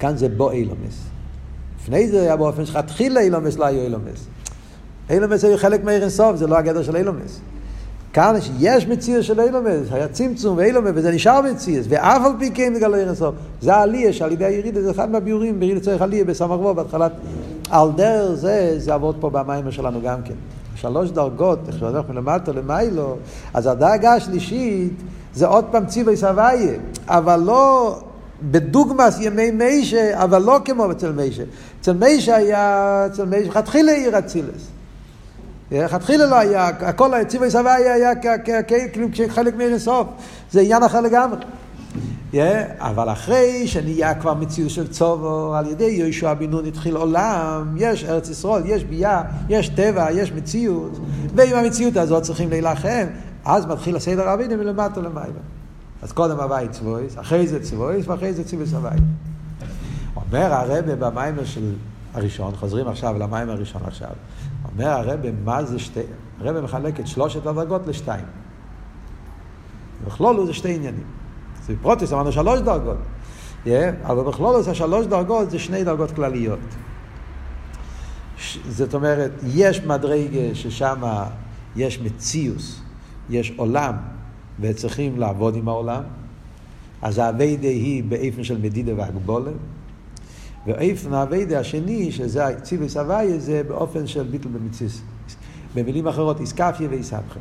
כאן 0.00 0.16
זה 0.16 0.28
בו 0.28 0.50
אילומס. 0.50 1.04
לפני 1.80 2.08
זה 2.08 2.20
היה 2.20 2.36
באופן 2.36 2.66
שכתחילה 2.66 3.20
אילומס 3.20 3.56
לא 3.56 3.64
היו 3.64 3.80
אילומס. 3.80 4.26
אילומס 5.10 5.44
היו 5.44 5.58
חלק 5.58 5.84
מעיר 5.84 6.02
אינסוף, 6.02 6.36
זה 6.36 6.46
לא 6.46 6.58
הגדר 6.58 6.82
של 6.82 6.96
אילומס. 6.96 7.40
כאן 8.12 8.34
יש 8.58 8.86
מציאות 8.86 9.24
של 9.24 9.40
אילומס, 9.40 9.92
היה 9.92 10.08
צמצום 10.08 10.56
ואילומס, 10.56 10.90
וזה 10.94 11.12
נשאר 11.12 11.40
מציאות, 11.40 11.86
ואף 11.88 12.26
על 12.26 12.32
פי 12.38 12.50
כן 12.50 12.72
בגלל 12.76 12.94
אינסוף. 12.94 13.34
זה 13.60 13.74
העלייה 13.74 14.12
שעל 14.12 14.32
ידי 14.32 14.44
הירידה, 14.44 14.82
זה 14.82 14.90
אחד 14.90 15.10
מהביורים, 15.10 15.60
בירידה 15.60 15.80
צריך 15.80 16.02
עלייה 16.02 16.24
בסמ"ך 16.24 16.76
בהתחלת. 16.76 17.12
על 17.70 17.88
דרך 17.96 18.34
זה, 18.34 18.74
זה 18.78 18.94
עבוד 18.94 19.16
פה 19.20 19.30
במים 19.30 19.70
שלנו 19.70 20.00
גם 20.04 20.22
כן. 20.24 20.34
שלוש 20.74 21.10
דרגות, 21.10 21.58
איך 21.68 21.78
שהולך 21.78 22.04
מלמטה 22.10 22.52
למיילו, 22.52 23.16
אז 23.54 23.66
הדרגה 23.66 24.14
השלישית 24.14 24.92
זה 25.34 25.46
עוד 25.46 25.64
פעם 25.70 25.86
ציווי 25.86 26.16
סבייה, 26.16 26.72
אבל 27.06 27.40
לא 27.40 27.96
בדוגמס 28.42 29.18
ימי 29.20 29.50
מיישה, 29.50 30.24
אבל 30.24 30.42
לא 30.42 30.58
כמו 30.64 30.90
אצל 30.90 31.12
מיישה. 31.12 31.42
אצל 31.80 31.92
מיישה 31.92 32.36
היה, 32.36 33.06
אצל 33.06 33.24
מיישה, 33.24 33.50
חתחילה 33.50 33.92
עיר 33.92 34.18
אצילס. 34.18 34.77
לכתחילה 35.72 36.26
לא 36.26 36.38
היה, 36.38 36.66
הכל 36.66 37.24
ציווי 37.28 37.50
סבייה 37.50 37.94
היה 37.94 38.10
כאילו 38.92 39.06
חלק 39.28 39.56
מעיר 39.56 39.78
סוף, 39.78 40.06
זה 40.50 40.60
עניין 40.60 40.82
אחר 40.82 41.00
לגמרי. 41.00 41.38
אבל 42.78 43.12
אחרי 43.12 43.66
שנהיה 43.66 44.14
כבר 44.14 44.34
מציאות 44.34 44.70
של 44.70 44.88
צובו, 44.88 45.54
על 45.54 45.66
ידי 45.66 45.84
יהושע 45.84 46.34
בן 46.34 46.50
נון 46.50 46.66
התחיל 46.66 46.96
עולם, 46.96 47.74
יש 47.76 48.04
ארץ 48.04 48.28
ישראל, 48.28 48.62
יש 48.66 48.84
ביאה, 48.84 49.22
יש 49.48 49.68
טבע, 49.68 50.10
יש 50.12 50.32
מציאות, 50.32 50.98
ועם 51.34 51.56
המציאות 51.56 51.96
הזאת 51.96 52.22
צריכים 52.22 52.50
להילחם, 52.50 53.06
אז 53.44 53.66
מתחיל 53.66 53.96
הסדר 53.96 54.34
אבינו 54.34 54.56
מלמטה 54.56 55.00
למעלה. 55.00 55.32
אז 56.02 56.12
קודם 56.12 56.40
הבית 56.40 56.70
צבויס, 56.70 57.18
אחרי 57.18 57.46
זה 57.46 57.62
צבויס, 57.62 58.08
ואחרי 58.08 58.32
זה 58.32 58.44
ציוויס 58.44 58.74
הבית. 58.74 59.02
אומר 60.16 60.54
הרבה 60.54 60.96
במיימר 60.96 61.44
של 61.44 61.72
הראשון, 62.14 62.56
חוזרים 62.56 62.88
עכשיו 62.88 63.18
למיימר 63.18 63.52
הראשון 63.52 63.82
עכשיו, 63.86 64.10
אומר 64.78 64.90
הרבה 64.90 65.28
מה 65.44 65.64
זה 65.64 65.78
שתי, 65.78 66.00
הרבה 66.40 66.60
מחלק 66.60 67.00
את 67.00 67.06
שלושת 67.06 67.46
הדרגות 67.46 67.86
לשתיים. 67.86 68.24
בכלול 70.06 70.46
זה 70.46 70.54
שתי 70.54 70.74
עניינים. 70.74 71.06
זה 71.66 71.74
פרוטיס 71.82 72.12
אמרנו 72.12 72.32
שלוש 72.32 72.60
דרגות. 72.60 72.96
Yeah, 73.64 73.68
אבל 74.02 74.22
בכלולוס 74.22 74.68
השלוש 74.68 75.06
דרגות 75.06 75.50
זה 75.50 75.58
שני 75.58 75.84
דרגות 75.84 76.10
כלליות. 76.10 76.58
זאת 78.68 78.94
אומרת, 78.94 79.30
יש 79.46 79.80
מדרגה 79.80 80.54
ששם 80.54 81.02
יש 81.76 82.00
מציאוס, 82.00 82.80
יש 83.30 83.52
עולם, 83.56 83.94
וצריכים 84.60 85.18
לעבוד 85.18 85.56
עם 85.56 85.68
העולם. 85.68 86.02
אז 87.02 87.18
האביידה 87.18 87.68
היא 87.68 88.04
באיפן 88.04 88.44
של 88.44 88.58
מדידה 88.58 88.92
והגבולה. 88.96 89.50
ואיפן 90.68 91.14
האביידה 91.14 91.60
השני, 91.60 92.12
שזה 92.12 92.44
ציוויס 92.62 92.96
הוויה, 92.96 93.38
זה 93.38 93.62
באופן 93.68 94.06
של 94.06 94.22
ביטל 94.22 94.48
במציאוס. 94.48 95.00
במילים 95.74 96.08
אחרות, 96.08 96.40
איסקפיה 96.40 96.88
ואיסבכה. 96.90 97.40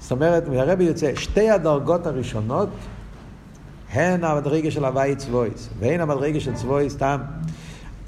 זאת 0.00 0.10
אומרת, 0.10 0.48
מהרבי 0.48 0.84
יוצא, 0.84 1.14
שתי 1.14 1.50
הדרגות 1.50 2.06
הראשונות 2.06 2.68
הן 3.92 4.24
המדרגה 4.24 4.70
של 4.70 4.84
הוואי 4.84 5.16
צבויס, 5.16 5.68
והן 5.78 6.00
המדרגה 6.00 6.40
של 6.40 6.54
צבויס 6.54 6.92
סתם. 6.92 7.20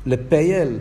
לפייל, 0.06 0.78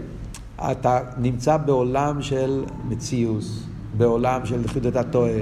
אתה 0.59 0.99
נמצא 1.17 1.57
בעולם 1.57 2.21
של 2.21 2.63
מציאוס, 2.87 3.63
בעולם 3.97 4.45
של 4.45 4.67
חידות 4.67 4.95
הטועה, 4.95 5.39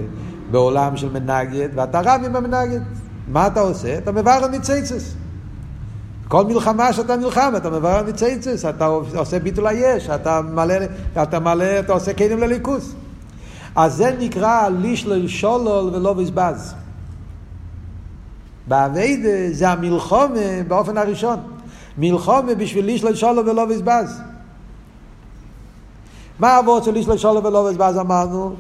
בעולם 0.52 0.98
של 0.98 1.10
מנגד, 1.10 1.70
ואתה 1.76 2.00
רב 2.00 2.22
עם 2.26 2.36
המנגד. 2.36 2.82
מה 3.28 3.48
אתה 3.48 3.60
עושה? 3.60 3.98
אתה 3.98 4.12
מברר 4.12 4.48
ניציצס. 4.48 5.16
כל 6.30 6.46
מלחמה 6.46 6.94
שאתה 6.94 7.16
נלחם, 7.16 7.54
אתה 7.58 7.70
מברר 7.70 8.02
ניציצס, 8.02 8.66
אתה 8.66 8.86
עושה 9.16 9.40
ביטול 9.40 9.68
היש, 9.68 10.10
אתה 10.10 10.42
מלא, 10.42 10.76
אתה 11.24 11.40
מלא, 11.40 11.80
אתה 11.80 11.94
עושה 11.94 12.14
קדם 12.14 12.40
לליכוס. 12.40 12.96
אז 13.76 13.94
זה 13.96 14.16
נקרא 14.20 14.70
לישלל 14.70 15.28
שולל 15.28 15.96
ולא 15.96 16.14
בזבז. 16.14 16.74
באביידה 18.68 19.52
זה 19.52 19.70
המלחומה 19.70 20.64
באופן 20.68 20.98
הראשון. 20.98 21.40
מלחומה 21.98 22.56
בשביל 22.56 22.86
לישלל 22.86 23.16
שולל 23.16 23.50
ולא 23.50 23.66
בזבז. 23.66 24.22
מה 26.40 26.58
עבור 26.58 26.82
של 26.82 26.92
לישלל 26.92 27.18
שולל 27.18 27.48
ולא 27.48 27.70
בזבז 27.70 27.98
אמרנו? 27.98 28.56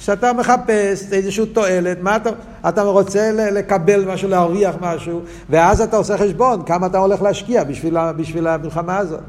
שאתה 0.00 0.32
מחפש 0.32 1.12
איזושהי 1.12 1.46
תועלת, 1.46 1.98
מה 2.00 2.16
אתה, 2.16 2.30
אתה 2.68 2.82
רוצה 2.82 3.32
לקבל 3.32 4.12
משהו, 4.12 4.28
להרוויח 4.28 4.74
משהו, 4.80 5.20
ואז 5.50 5.80
אתה 5.80 5.96
עושה 5.96 6.18
חשבון 6.18 6.62
כמה 6.66 6.86
אתה 6.86 6.98
הולך 6.98 7.22
להשקיע 7.22 7.64
בשביל, 7.64 8.12
בשביל 8.12 8.46
המלחמה 8.46 8.98
הזאת. 8.98 9.20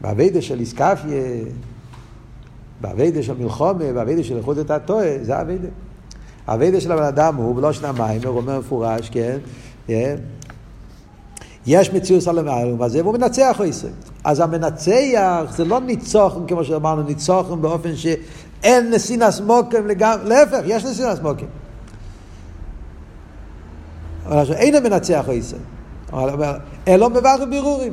באביידה 0.00 0.42
של 0.42 0.60
איסקפיה 0.60 1.22
באביידה 2.80 3.22
של 3.22 3.34
מלחומה, 3.38 3.92
באביידה 3.92 4.24
של 4.24 4.36
איכות 4.36 4.58
את 4.58 4.70
הטועה, 4.70 5.08
זה 5.22 5.36
האביידה. 5.36 5.68
האביידה 6.46 6.80
של 6.80 6.92
הבן 6.92 7.02
אדם 7.02 7.36
הוא 7.36 7.56
בלושן 7.56 7.84
המים, 7.84 8.20
הוא 8.24 8.36
אומר 8.36 8.58
מפורש, 8.58 9.10
כן? 9.10 9.38
יש 11.66 11.92
מציאות 11.92 12.26
על 12.26 12.38
המעלום 12.38 12.82
הזה, 12.82 13.02
והוא 13.02 13.18
מנצח 13.18 13.60
עשר. 13.68 13.88
אז 14.24 14.40
המנצח 14.40 15.54
זה 15.56 15.64
לא 15.64 15.80
ניצוחם, 15.80 16.46
כמו 16.46 16.64
שאמרנו, 16.64 17.02
ניצוחם 17.02 17.62
באופן 17.62 17.96
שאין 18.62 18.90
נסינס 18.90 19.40
מוקם 19.40 19.86
לגמרי, 19.86 20.28
להפך, 20.28 20.60
יש 20.64 20.84
נסינס 20.84 21.20
מוקם. 21.22 21.46
אבל 24.26 24.52
אין 24.52 24.74
המנצח 24.74 25.24
עשר. 25.32 25.56
אלו 26.88 27.10
מברך 27.10 27.40
בירורים. 27.50 27.92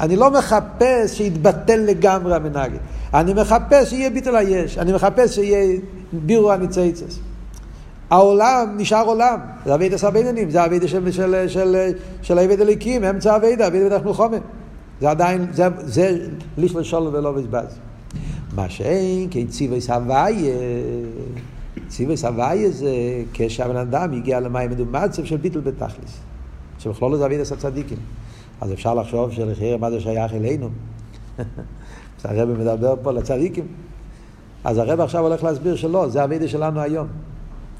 אני 0.00 0.16
לא 0.16 0.30
מחפש 0.30 1.18
שיתבטל 1.18 1.76
לגמרי 1.76 2.36
המנהגת. 2.36 2.78
אני 3.14 3.34
מחפש 3.34 3.90
שיהיה 3.90 4.10
ביטל 4.10 4.36
היש, 4.36 4.78
אני 4.78 4.92
מחפש 4.92 5.34
שיהיה 5.34 5.80
בירו 6.12 6.52
הניצייצס. 6.52 7.18
העולם 8.10 8.74
נשאר 8.76 9.04
עולם, 9.06 9.38
זה 9.66 9.74
אבידה 9.74 9.98
של 9.98 10.06
הבינונים, 10.06 10.50
זה 10.50 10.64
אבידה 10.64 10.88
של, 10.88 11.12
של, 11.12 11.48
של, 11.48 11.90
של 12.22 12.38
עבד 12.38 12.60
הליקים, 12.60 13.04
אמצע 13.04 13.36
אבידה, 13.36 13.66
אבידה 13.66 13.86
בדרך 13.86 14.04
מלחומה. 14.04 14.36
זה 15.00 15.10
עדיין, 15.10 15.46
זה, 15.52 15.68
זה 15.78 16.18
לישל 16.58 16.82
שולו 16.82 17.12
ולא 17.12 17.32
בזבז. 17.32 17.87
מה 18.58 18.70
שאין, 18.70 19.28
כן 19.30 19.46
ציווי 19.46 19.80
סבייה, 19.80 20.56
ציווי 21.88 22.16
סבייה 22.16 22.70
זה 22.70 22.90
כשהבן 23.32 23.76
אדם 23.76 24.12
הגיע 24.12 24.40
למים 24.40 24.70
מדומצב 24.70 25.24
של 25.24 25.36
ביטל 25.36 25.60
בתכלס. 25.60 26.18
שבכלול 26.78 27.16
זה 27.16 27.26
אבידה 27.26 27.44
של 27.44 27.56
צדיקים. 27.56 27.98
אז 28.60 28.72
אפשר 28.72 28.94
לחשוב 28.94 29.32
שלחיר 29.32 29.76
מה 29.76 29.90
זה 29.90 30.00
שייך 30.00 30.34
אלינו. 30.34 30.68
הרב 32.24 32.48
מדבר 32.48 32.94
פה 33.02 33.12
לצדיקים. 33.12 33.66
אז 34.64 34.78
הרב 34.78 35.00
עכשיו 35.00 35.22
הולך 35.22 35.44
להסביר 35.44 35.76
שלא, 35.76 36.08
זה 36.08 36.22
הווידה 36.22 36.48
שלנו 36.48 36.80
היום. 36.80 37.06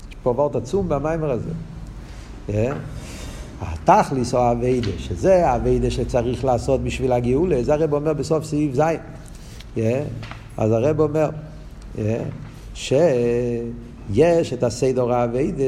יש 0.09 0.17
פה 0.23 0.31
וורט 0.31 0.57
עצום 0.57 0.88
במיימר 0.88 1.31
הזה. 1.31 1.51
אה? 2.49 2.73
התכליס 3.61 4.35
או 4.35 4.38
הווידה, 4.38 4.91
שזה 4.99 5.53
הווידה 5.53 5.91
שצריך 5.91 6.45
לעשות 6.45 6.85
בשביל 6.85 7.12
הגאולה, 7.12 7.62
זה 7.62 7.75
הרב 7.75 7.95
אומר 7.95 8.12
בסוף 8.12 8.45
סעיף 8.45 8.75
ז'. 8.75 8.83
אה? 10.59 10.64
אז 10.64 10.73
הרב 10.73 11.01
אומר. 11.01 11.31
אה? 11.99 12.23
שיש 12.75 14.53
את 14.53 14.62
הסדר 14.62 15.14
הווידה, 15.14 15.64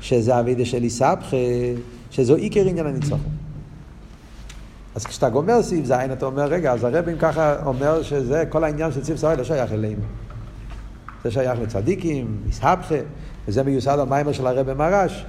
שזה 0.00 0.36
הווידה 0.36 0.64
של 0.64 0.82
איסבכה, 0.82 1.36
שזו 2.10 2.34
עיקר 2.34 2.60
עניין 2.60 2.86
הניצחון. 2.86 3.20
אז 4.94 5.06
כשאתה 5.06 5.28
גומר 5.28 5.62
סעיף 5.62 5.86
ז', 5.86 5.92
אתה 5.92 6.26
אומר, 6.26 6.44
רגע, 6.44 6.72
אז 6.72 6.84
הרב 6.84 7.08
אם 7.08 7.18
ככה 7.18 7.66
אומר 7.66 8.02
שזה, 8.02 8.44
כל 8.48 8.64
העניין 8.64 8.92
של 8.92 9.02
ציף 9.02 9.14
ישראל 9.14 9.38
לא 9.38 9.44
שייך 9.44 9.72
אלינו. 9.72 10.02
זה 11.24 11.30
שייך 11.30 11.60
לצדיקים, 11.62 12.36
מסהבכה, 12.48 12.94
וזה 13.48 13.62
מיוסד 13.62 13.98
על 13.98 14.08
מיימר 14.08 14.32
של 14.32 14.46
הרב 14.46 14.72
מרש, 14.72 15.24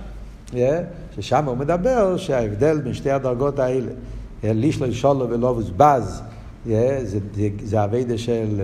yeah, 0.52 0.56
ששם 1.15 1.46
הוא 1.46 1.58
מדבר 1.58 2.17
שההבדל 2.17 2.82
בין 2.82 2.93
שתי 2.93 3.12
הדרגות 3.12 3.60
האלה, 3.60 3.91
לישלו 4.43 4.93
שולו 4.93 5.30
ולא 5.30 5.60
בז, 5.78 6.22
זה, 6.65 6.99
זה, 7.04 7.49
זה 7.63 7.82
הווידה 7.82 8.17
של, 8.17 8.62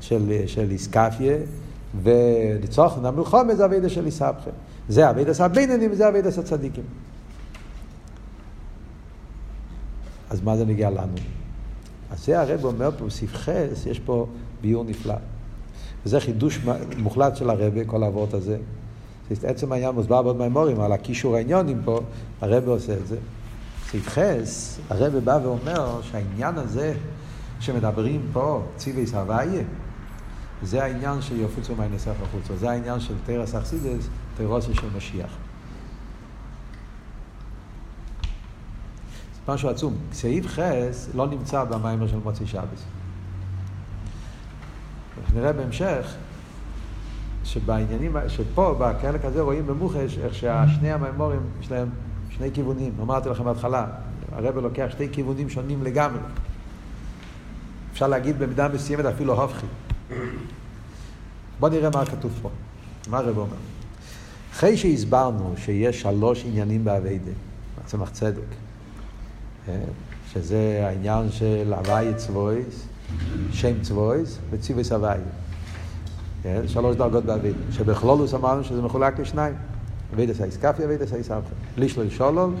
של, 0.00 0.42
של 0.46 0.70
איסקפיה, 0.70 1.36
וניצוחן 2.02 3.04
המלחומה 3.04 3.54
זה 3.54 3.64
אבידה 3.64 3.88
של 3.88 4.06
איסבכם. 4.06 4.50
זה 4.88 5.10
אבידה 5.10 5.34
של 5.34 5.42
הביננים 5.42 5.92
וזה 5.92 6.08
אבידה 6.08 6.32
של 6.32 6.40
הצדיקים. 6.40 6.84
אז 10.30 10.40
מה 10.40 10.56
זה 10.56 10.64
נגיע 10.64 10.90
לנו? 10.90 11.12
אז 12.10 12.24
זה 12.24 12.40
הרב 12.40 12.64
אומר 12.64 12.90
פה 12.98 13.04
חס, 13.26 13.86
יש 13.86 14.00
פה 14.00 14.26
ביור 14.60 14.84
נפלא. 14.84 15.14
וזה 16.06 16.20
חידוש 16.20 16.60
מוחלט 16.96 17.36
של 17.36 17.50
הרב, 17.50 17.72
כל 17.86 18.02
האבות 18.02 18.34
הזה. 18.34 18.58
עצם 19.42 19.72
העניין 19.72 19.94
מוסבר 19.94 20.22
בעוד 20.22 20.36
מימורים, 20.36 20.80
על 20.80 20.92
הקישור 20.92 21.36
העניונים 21.36 21.80
פה, 21.84 22.00
הרב 22.40 22.68
עושה 22.68 22.92
את 22.92 23.06
זה. 23.06 23.16
סעיף 23.90 24.08
חס, 24.08 24.78
הרב 24.90 25.16
בא 25.24 25.38
ואומר 25.42 26.00
שהעניין 26.02 26.54
הזה 26.58 26.94
שמדברים 27.60 28.26
פה, 28.32 28.62
ציוויס 28.76 29.14
הוויה, 29.14 29.62
זה 30.62 30.84
העניין 30.84 31.22
של 31.22 31.40
יופצו 31.40 31.74
מהנסח 31.74 32.14
החוצה, 32.22 32.56
זה 32.56 32.70
העניין 32.70 33.00
של 33.00 33.14
תרס 33.26 33.54
אכסידס, 33.54 34.08
תרוסי 34.36 34.74
של 34.74 34.86
משיח. 34.96 35.30
משהו 39.48 39.68
עצום. 39.68 39.94
סעיף 40.12 40.46
חס 40.46 41.08
לא 41.14 41.26
נמצא 41.26 41.64
במיימר 41.64 42.08
של 42.08 42.18
מוצאי 42.24 42.46
שבס. 42.46 42.84
נראה 45.34 45.52
בהמשך 45.52 46.14
שבעניינים, 47.44 48.16
שפה, 48.28 48.74
בחלק 48.78 49.24
הזה 49.24 49.42
רואים 49.42 49.66
במוחש 49.66 50.18
איך 50.18 50.34
שהשני 50.34 50.92
המיימורים 50.92 51.40
יש 51.60 51.70
להם 51.70 51.88
שני 52.30 52.50
כיוונים. 52.54 52.92
אמרתי 53.02 53.28
לכם 53.28 53.44
בהתחלה, 53.44 53.86
הרב 54.32 54.58
לוקח 54.58 54.86
שתי 54.90 55.08
כיוונים 55.12 55.48
שונים 55.48 55.82
לגמרי. 55.82 56.20
אפשר 57.96 58.08
להגיד 58.08 58.38
במידה 58.38 58.68
מסוימת 58.68 59.04
אפילו 59.04 59.42
הופכי. 59.42 59.66
בואו 61.60 61.72
נראה 61.72 61.90
מה 61.90 62.06
כתוב 62.06 62.38
פה. 62.42 62.50
מה 63.08 63.18
הרב 63.18 63.38
אומר? 63.38 63.56
אחרי 64.52 64.76
שהסברנו 64.76 65.54
שיש 65.56 66.00
שלוש 66.00 66.44
עניינים 66.46 66.84
באביידה, 66.84 67.30
צמח 67.86 68.10
צדק, 68.10 68.40
אה, 69.68 69.74
שזה 70.32 70.82
העניין 70.86 71.30
של 71.30 71.72
הוואי 71.76 72.14
צבויס, 72.16 72.86
שם 73.52 73.82
צבויס 73.82 74.38
וציוויס 74.50 74.92
הוואי. 74.92 75.18
כן? 76.42 76.62
שלוש 76.66 76.96
דרגות 76.96 77.24
באביידה, 77.24 77.58
שבכלולוס 77.70 78.34
אמרנו 78.34 78.64
שזה 78.64 78.82
מחולק 78.82 79.18
לשניים. 79.18 79.54
אביידס 80.14 80.40
האיסקפי, 80.40 80.84
אביידס 80.84 81.12
האיסבכה. 81.12 81.54
לישלול 81.76 82.10
שולול, 82.10 82.54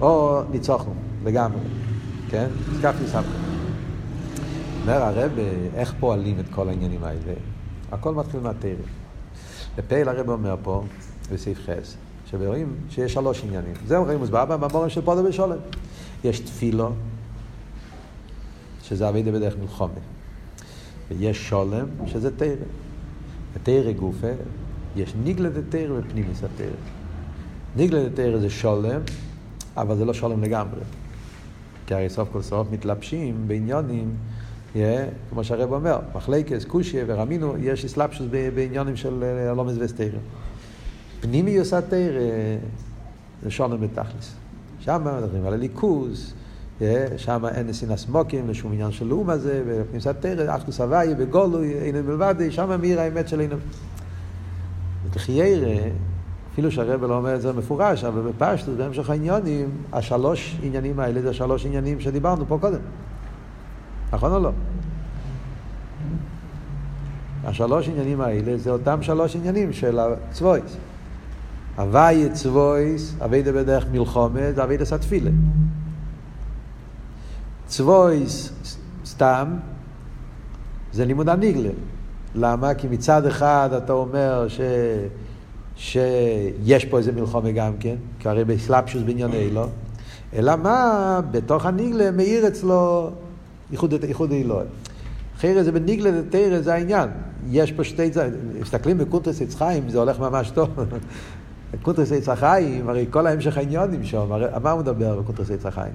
או 0.00 0.42
ניצוחנו, 0.50 0.94
לגמרי. 1.24 1.60
כן? 2.30 2.46
איסקפי, 2.72 3.02
איסבכה. 3.02 3.43
אומר 4.84 5.02
הרב, 5.02 5.32
איך 5.74 5.94
פועלים 6.00 6.40
את 6.40 6.44
כל 6.50 6.68
העניינים 6.68 7.04
האלה? 7.04 7.32
הכל 7.92 8.14
מתחיל 8.14 8.40
מהתרם. 8.40 8.74
בפייל 9.76 10.08
הרב 10.08 10.28
אומר 10.28 10.56
פה, 10.62 10.84
בסעיף 11.32 11.58
חס, 11.66 11.96
שרואים 12.30 12.76
שיש 12.90 13.12
שלוש 13.12 13.44
עניינים. 13.44 13.72
זה 13.86 13.96
אומרים 13.96 14.18
מוסבר 14.18 14.44
בממורים 14.44 14.90
של 14.90 15.00
פודו 15.00 15.24
ושולם. 15.24 15.56
יש 16.24 16.40
תפילו, 16.40 16.92
שזה 18.82 19.08
אבידה 19.08 19.32
בדרך 19.32 19.54
מלחומה. 19.60 19.92
ויש 21.10 21.48
שולם, 21.48 21.86
שזה 22.06 22.36
תרם. 22.36 22.56
בתרא 23.54 23.92
גופה, 23.92 24.32
יש 24.96 25.14
ניגלה 25.24 25.48
דתרא 25.48 25.98
ופנימיס 25.98 26.44
התרא. 26.44 26.66
ניגלה 27.76 28.08
דתרא 28.08 28.38
זה 28.38 28.50
שולם, 28.50 29.00
אבל 29.76 29.96
זה 29.96 30.04
לא 30.04 30.14
שולם 30.14 30.42
לגמרי. 30.42 30.80
כי 31.86 31.94
הרי 31.94 32.10
סוף 32.10 32.28
כל 32.32 32.42
סוף 32.42 32.68
מתלבשים 32.70 33.48
בעניונים, 33.48 34.14
yeah, 34.74 34.78
כמו 35.30 35.44
שהרב 35.44 35.72
אומר, 35.72 35.98
מחלקס, 36.14 36.64
קושיה 36.64 37.04
ורמינו, 37.06 37.54
יש 37.58 37.84
אסלאפשוס 37.84 38.26
בעניונים 38.54 38.96
של 38.96 39.24
הלומס 39.50 39.78
אה, 39.78 39.84
וסתרא. 39.84 40.18
פנימיוס 41.20 41.72
התרא 41.72 42.20
זה 43.42 43.50
שולם 43.50 43.80
בתכלס. 43.80 44.34
שם 44.80 45.06
מדברים 45.22 45.46
על 45.46 45.52
הליכוז, 45.52 46.34
שם 47.16 47.44
אין 47.54 47.72
סינס 47.72 48.08
מוקים 48.08 48.48
לשום 48.48 48.72
עניין 48.72 48.92
של 48.92 49.06
לאום 49.06 49.30
הזה, 49.30 49.62
ופנימיוס 49.66 50.06
התרא, 50.06 50.56
אחדוס 50.56 50.80
הוויה, 50.80 51.14
בגולוי, 51.14 51.74
אין 51.74 52.06
מלבד, 52.06 52.34
שם 52.50 52.80
מאיר 52.80 53.00
האמת 53.00 53.28
שלנו. 53.28 53.56
לחיירה, 55.16 55.76
אפילו 56.52 56.70
שהרבל 56.70 57.08
לא 57.08 57.16
אומר 57.16 57.34
את 57.34 57.40
זה 57.40 57.52
מפורש, 57.52 58.04
אבל 58.04 58.20
בפשטות, 58.20 58.76
בהמשך 58.76 59.10
העניונים, 59.10 59.70
השלוש 59.92 60.58
עניינים 60.62 61.00
האלה 61.00 61.22
זה 61.22 61.30
השלוש 61.30 61.66
עניינים 61.66 62.00
שדיברנו 62.00 62.44
פה 62.48 62.58
קודם. 62.60 62.78
נכון 64.14 64.32
או 64.32 64.38
לא? 64.38 64.50
השלוש 67.44 67.88
עניינים 67.88 68.20
האלה 68.20 68.58
זה 68.58 68.70
אותם 68.70 69.02
שלוש 69.02 69.36
עניינים 69.36 69.72
של 69.72 69.98
הצבויס. 69.98 70.76
הוואי 71.76 72.28
צבויס, 72.32 73.14
אביידה 73.24 73.52
בדרך 73.52 73.86
מלחומה, 73.92 74.52
זה 74.54 74.64
אביידה 74.64 74.84
סתפילה. 74.84 75.30
צבויס 77.66 78.52
סתם, 79.06 79.48
זה 80.92 81.04
לימוד 81.04 81.28
הניגלה. 81.28 81.70
למה? 82.34 82.74
כי 82.74 82.88
מצד 82.88 83.26
אחד 83.26 83.70
אתה 83.76 83.92
אומר 83.92 84.48
ש... 84.48 84.60
שיש 85.76 86.84
פה 86.84 86.98
איזה 86.98 87.12
מלחומה 87.12 87.50
גם 87.50 87.72
כן, 87.80 87.96
כי 88.18 88.28
הרי 88.28 88.44
בסלפשוס 88.44 89.02
בענייני 89.02 89.50
לא, 89.50 89.66
אלא 90.34 90.56
מה, 90.56 91.20
בתוך 91.30 91.66
הניגלה 91.66 92.10
מאיר 92.10 92.48
אצלו 92.48 93.10
ייחוד 93.70 94.32
אלוהי. 94.32 94.66
אחרי 95.36 95.64
זה 95.64 95.72
בניגלה 95.72 96.10
דתרא 96.10 96.60
זה 96.60 96.74
העניין. 96.74 97.08
יש 97.50 97.72
פה 97.72 97.84
שתי, 97.84 98.10
מסתכלים 98.60 98.98
בקונטרס 98.98 99.42
עץ 99.42 99.54
חיים, 99.54 99.88
זה 99.88 99.98
הולך 99.98 100.18
ממש 100.18 100.50
טוב. 100.50 100.68
קונטרס 101.82 102.12
עץ 102.12 102.28
החיים, 102.28 102.88
הרי 102.88 103.06
כל 103.10 103.26
ההמשך 103.26 103.56
העניונים 103.56 104.04
שם, 104.04 104.32
הרי 104.32 104.46
מה 104.62 104.70
הוא 104.70 104.80
מדבר 104.80 105.20
בקונטרס 105.20 105.50
עץ 105.50 105.66
החיים? 105.66 105.92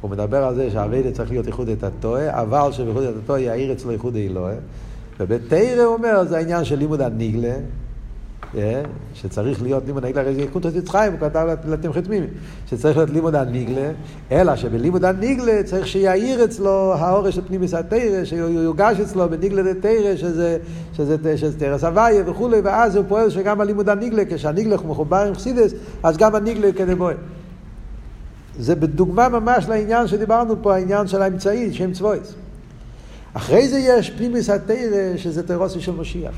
הוא 0.00 0.10
מדבר 0.10 0.44
על 0.44 0.54
זה 0.54 0.70
שהאביידה 0.70 1.12
צריך 1.12 1.30
להיות 1.30 1.46
ייחוד 1.46 1.68
את 1.68 1.84
הטועה, 1.84 2.42
אבל 2.42 2.72
שבייחוד 2.72 3.02
את 3.02 3.14
הטועה 3.24 3.40
יאיר 3.40 3.72
אצלו 3.72 3.92
ייחוד 3.92 4.16
אלוהי. 4.16 4.56
ובתרא 5.20 5.84
אומר, 5.84 6.24
זה 6.24 6.36
העניין 6.36 6.64
של 6.64 6.76
לימוד 6.76 7.00
הניגלה, 7.00 7.54
שצריך 9.14 9.62
להיות 9.62 9.82
לימוד 9.86 10.04
הניגלה, 10.04 10.22
הרי 10.22 10.34
זה 10.34 10.44
קונטרס 10.52 10.74
יצחיים, 10.74 11.12
הוא 11.12 11.20
כתב 11.20 11.46
לתמחי 11.68 12.02
תמימי, 12.02 12.26
שצריך 12.66 12.96
להיות 12.96 13.10
לימוד 13.10 13.34
הניגלה, 13.34 13.90
אלא 14.32 14.56
שבלימוד 14.56 15.04
הניגלה 15.04 15.62
צריך 15.64 15.86
שיעיר 15.86 16.44
אצלו 16.44 16.94
האורש 16.94 17.34
של 17.34 17.40
פנימיס 17.46 17.74
התרא, 17.74 18.24
שיוגש 18.24 19.00
אצלו 19.00 19.28
בניגלה 19.28 19.72
דתרא, 19.72 20.16
שזה, 20.16 20.58
שזה, 20.92 21.36
שזה 21.38 21.58
תרס 21.58 21.84
הוויה 21.84 22.22
וכולי, 22.26 22.60
ואז 22.64 22.96
הוא 22.96 23.04
פועל 23.08 23.30
שגם 23.30 23.60
הלימוד 23.60 23.88
הניגלה, 23.88 24.22
כשהניגלה 24.30 24.76
מחובר 24.76 25.24
עם 25.28 25.34
חסידס, 25.34 25.72
אז 26.02 26.16
גם 26.16 26.34
הניגלה 26.34 26.72
כדבוי. 26.72 27.14
זה 28.58 28.74
בדוגמה 28.74 29.28
ממש 29.28 29.68
לעניין 29.68 30.06
שדיברנו 30.06 30.54
פה, 30.62 30.74
העניין 30.74 31.06
של 31.06 31.22
האמצעי, 31.22 31.72
שם 31.72 31.92
צבויס. 31.92 32.34
אחרי 33.34 33.68
זה 33.68 33.78
יש 33.78 34.10
פנימיס 34.10 34.50
התרא, 34.50 35.16
שזה 35.16 35.42
תרוסי 35.42 35.80
של 35.80 35.92
משיח. 35.92 36.34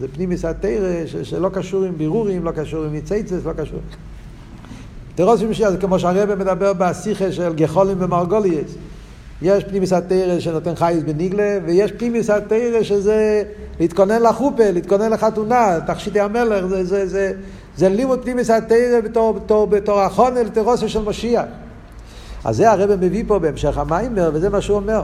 זה 0.00 0.08
פנימיס 0.08 0.44
התרא 0.44 1.06
שלא 1.22 1.48
קשור 1.48 1.84
עם 1.84 1.98
בירורים, 1.98 2.44
לא 2.44 2.50
קשור 2.50 2.84
עם 2.84 2.92
ניציצס, 2.92 3.44
לא 3.44 3.52
קשור. 3.52 3.78
תרוסי 5.14 5.42
של 5.42 5.48
משיח 5.48 5.70
זה 5.70 5.78
כמו 5.78 5.98
שהרבא 5.98 6.34
מדבר 6.34 6.72
בשיחה 6.72 7.32
של 7.32 7.54
גחולים 7.54 7.96
ומרגוליאס. 8.00 8.74
יש 9.42 9.64
פנימיס 9.64 9.92
התרא 9.92 10.40
שנותן 10.40 10.74
חייס 10.74 11.02
בניגלה, 11.02 11.58
ויש 11.66 11.92
פנימיס 11.92 12.30
התרא 12.30 12.82
שזה 12.82 13.42
להתכונן 13.80 14.22
לחופה, 14.22 14.70
להתכונן 14.70 15.10
לחתונה, 15.10 15.78
תכשיטי 15.86 16.20
המלך, 16.20 16.66
זה, 16.66 16.84
זה, 16.84 17.06
זה, 17.06 17.32
זה 17.76 17.88
לימוד 17.88 18.22
פנימיס 18.22 18.50
התרא 18.50 19.00
בתור, 19.04 19.32
בתור, 19.32 19.66
בתור 19.66 20.00
החונל 20.00 20.48
תרוסי 20.48 20.88
של 20.88 21.02
משיח. 21.02 21.44
אז 22.44 22.56
זה 22.56 22.70
הרב 22.70 22.94
מביא 22.94 23.24
פה 23.26 23.38
בהמשך 23.38 23.78
המיימר, 23.78 24.30
וזה 24.34 24.48
מה 24.48 24.60
שהוא 24.60 24.76
אומר. 24.76 25.02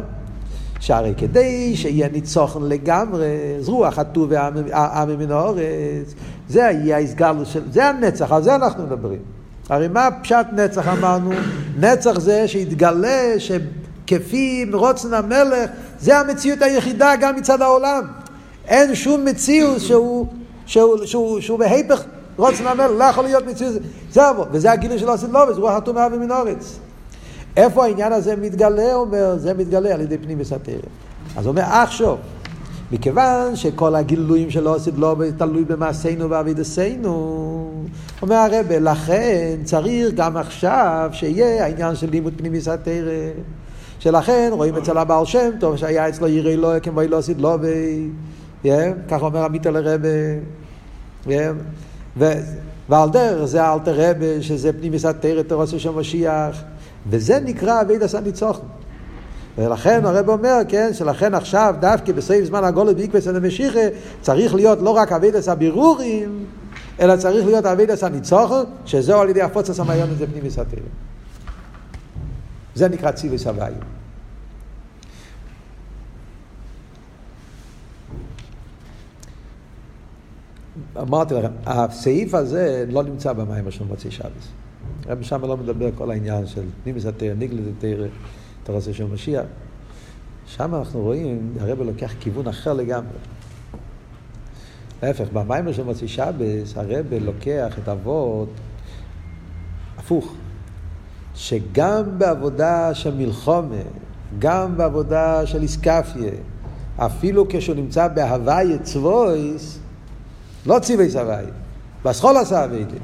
שהרי 0.80 1.14
כדי 1.16 1.76
שיהיה 1.76 2.08
ניצוחן 2.08 2.62
לגמרי, 2.62 3.26
זרוח 3.60 3.98
הטוב 3.98 4.30
והעם 4.30 5.18
מן 5.18 5.30
האורץ, 5.30 6.14
זה 6.48 6.60
יהיה 6.60 6.96
ההסגלות 6.96 7.46
של, 7.46 7.62
זה 7.72 7.86
הנצח, 7.86 8.32
על 8.32 8.42
זה 8.42 8.54
אנחנו 8.54 8.86
מדברים. 8.86 9.18
הרי 9.68 9.88
מה 9.88 10.08
פשט 10.22 10.46
נצח 10.52 10.88
אמרנו? 10.88 11.30
נצח 11.80 12.18
זה 12.18 12.48
שיתגלה 12.48 13.34
שכפי 13.38 14.66
רוצן 14.72 15.14
המלך, 15.14 15.70
זה 16.00 16.18
המציאות 16.18 16.62
היחידה 16.62 17.12
גם 17.20 17.36
מצד 17.36 17.62
העולם. 17.62 18.02
אין 18.68 18.94
שום 18.94 19.24
מציאות 19.24 19.80
שהוא, 19.80 20.26
שהוא, 20.66 20.96
שהוא, 20.96 21.06
שהוא, 21.06 21.40
שהוא 21.40 21.58
בהיפך 21.58 22.04
רוצן 22.36 22.66
המלך, 22.66 22.90
לא 22.98 23.04
יכול 23.04 23.24
להיות 23.24 23.46
מציאות, 23.46 23.74
זהו, 24.12 24.44
וזה 24.52 24.72
הגילוי 24.72 24.98
של 24.98 25.10
עשית 25.10 25.30
לובס, 25.30 25.56
רוח 25.56 25.72
הטומאה 25.72 26.08
ומן 26.12 26.30
האורץ. 26.30 26.78
איפה 27.56 27.84
העניין 27.84 28.12
הזה 28.12 28.36
מתגלה, 28.36 28.94
אומר, 28.94 29.38
זה 29.38 29.54
מתגלה 29.54 29.94
על 29.94 30.00
ידי 30.00 30.18
פנים 30.18 30.38
וסתר. 30.40 30.78
אז 31.36 31.46
אומר, 31.46 31.62
עכשיו, 31.62 32.16
מכיוון 32.92 33.56
שכל 33.56 33.94
הגילויים 33.94 34.50
שלו 34.50 34.74
עשית 34.74 34.94
לא 34.96 35.16
תלוי 35.38 35.64
במעשינו 35.64 36.30
ואבידסנו, 36.30 37.70
אומר 38.22 38.36
הרב, 38.36 38.66
לכן 38.70 39.56
צריך 39.64 40.14
גם 40.14 40.36
עכשיו 40.36 41.10
שיהיה 41.12 41.64
העניין 41.64 41.94
של 41.94 42.10
לימוד 42.10 42.32
פנימי 42.36 42.60
סתר. 42.60 43.08
שלכן 43.98 44.50
רואים 44.52 44.76
אצל 44.76 44.98
הבעל 44.98 45.24
שם 45.24 45.50
טוב 45.60 45.76
שהיה 45.76 46.08
אצלו 46.08 46.28
ירא 46.28 46.50
אלוהי 46.50 46.80
כמו 46.80 47.02
לא 47.02 47.18
עשית 47.18 47.38
לא 47.40 47.58
ו... 47.62 48.68
ככה 49.08 49.24
אומר 49.24 49.44
עמית 49.44 49.66
לרבה. 49.66 50.08
ועל 52.88 53.10
דרך 53.10 53.44
זה 53.44 53.72
אלתר 53.72 53.94
רבה, 53.94 54.42
שזה 54.42 54.72
פנימיס 54.72 55.04
התרא, 55.04 55.42
תורסו 55.42 55.80
של 55.80 55.90
משיח, 55.90 56.62
וזה 57.10 57.40
נקרא 57.40 57.80
אבי 57.80 57.98
דסה 57.98 58.20
ניצוחן. 58.20 58.66
ולכן 59.58 60.06
הרב 60.06 60.28
אומר, 60.28 60.56
כן, 60.68 60.94
שלכן 60.94 61.34
עכשיו 61.34 61.74
דווקא 61.80 62.12
בסעיף 62.12 62.44
זמן 62.44 62.64
הגולת 62.64 62.96
בעקבס 62.96 63.26
הנמשיכה 63.26 63.80
צריך 64.20 64.54
להיות 64.54 64.78
לא 64.82 64.90
רק 64.90 65.12
אבידס 65.12 65.48
הבירורים, 65.48 66.44
אלא 67.00 67.16
צריך 67.16 67.46
להיות 67.46 67.66
אבידס 67.66 68.04
הניצוחן, 68.04 68.62
שזהו 68.84 69.20
על 69.20 69.28
ידי 69.28 69.42
הפוצץ 69.42 69.80
המעיון 69.80 70.10
הזה 70.10 70.26
פנימי 70.26 70.50
סתירה. 70.50 70.82
זה 72.74 72.88
נקרא 72.88 73.10
ציווי 73.10 73.38
סביון. 73.38 73.80
אמרתי 81.00 81.34
לכם, 81.34 81.52
הסעיף 81.66 82.34
הזה 82.34 82.84
לא 82.88 83.02
נמצא 83.02 83.32
במים 83.32 83.70
של 83.70 83.84
מוצאי 83.84 84.10
שבס. 84.10 84.65
הרב 85.08 85.22
שם 85.22 85.44
לא 85.44 85.56
מדבר 85.56 85.88
כל 85.94 86.10
העניין 86.10 86.46
של 86.46 86.62
פנימיס 86.82 87.06
התרא, 87.06 87.34
ניגלת 87.34 87.64
התרא. 87.78 88.06
תורסו 88.66 88.94
של 88.94 89.04
משיח. 89.04 89.44
שם 90.46 90.74
אנחנו 90.74 91.00
רואים, 91.00 91.52
הרב 91.60 91.82
לוקח 91.82 92.12
כיוון 92.20 92.48
אחר 92.48 92.72
לגמרי. 92.72 93.18
להפך, 95.02 95.28
במיימר 95.32 95.72
של 95.72 95.82
מוציא 95.82 96.08
שבס, 96.08 96.76
הרב 96.76 97.06
לוקח 97.20 97.78
את 97.82 97.88
אבות 97.88 98.48
הפוך. 99.98 100.34
שגם 101.34 102.18
בעבודה 102.18 102.94
של 102.94 103.14
מלחומה, 103.14 103.82
גם 104.38 104.76
בעבודה 104.76 105.46
של 105.46 105.62
איסקפיה, 105.62 106.32
אפילו 106.96 107.46
כשהוא 107.48 107.76
נמצא 107.76 108.08
בהוואי 108.08 108.78
צבויס, 108.82 109.78
לא 110.66 110.78
ציווי 110.78 111.10
סבי, 111.10 111.50
בסחול 112.04 112.36
עשה 112.36 112.64
אביידי. 112.64 112.98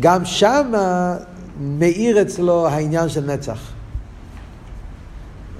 גם 0.00 0.24
שמה 0.24 1.16
מאיר 1.60 2.22
אצלו 2.22 2.68
העניין 2.68 3.08
של 3.08 3.24
נצח. 3.24 3.72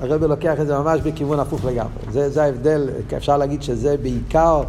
הרב 0.01 0.25
לוקח 0.25 0.61
את 0.61 0.67
זה 0.67 0.79
ממש 0.79 1.01
בכיוון 1.01 1.41
הפוך 1.41 1.65
לגמרי. 1.65 1.93
זה, 2.11 2.31
זה 2.31 2.43
ההבדל, 2.43 2.91
אפשר 3.17 3.37
להגיד 3.37 3.63
שזה 3.63 3.97
בעיקר, 3.97 4.63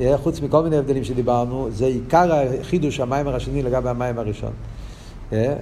אה, 0.00 0.18
חוץ 0.18 0.40
מכל 0.40 0.62
מיני 0.62 0.76
הבדלים 0.76 1.04
שדיברנו, 1.04 1.68
זה 1.70 1.86
עיקר 1.86 2.30
חידוש 2.62 3.00
המיימר 3.00 3.34
השני 3.34 3.62
לגבי 3.62 3.88
המיימר 3.88 4.20
הראשון. 4.20 4.52
אה, 5.32 5.56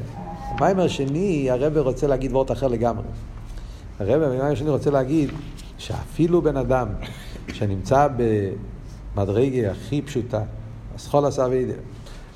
המיימר 0.51 0.85
השני, 0.85 1.51
הרב 1.51 1.79
רוצה 1.79 2.07
להגיד 2.07 2.33
וורט 2.33 2.51
אחר 2.51 2.69
לגמרי. 2.69 3.05
הרב 4.01 4.25
במיימר 4.25 4.45
השני 4.45 4.71
רוצה 4.71 4.91
להגיד 4.91 5.31
שאפילו 5.79 6.43
בן 6.43 6.57
אדם 6.57 6.89
שנמצא 7.53 8.09
במדרגה 9.15 9.71
הכי 9.71 10.03
פשוטה, 10.03 10.41
הסחול 10.95 11.27
עשה 11.27 11.47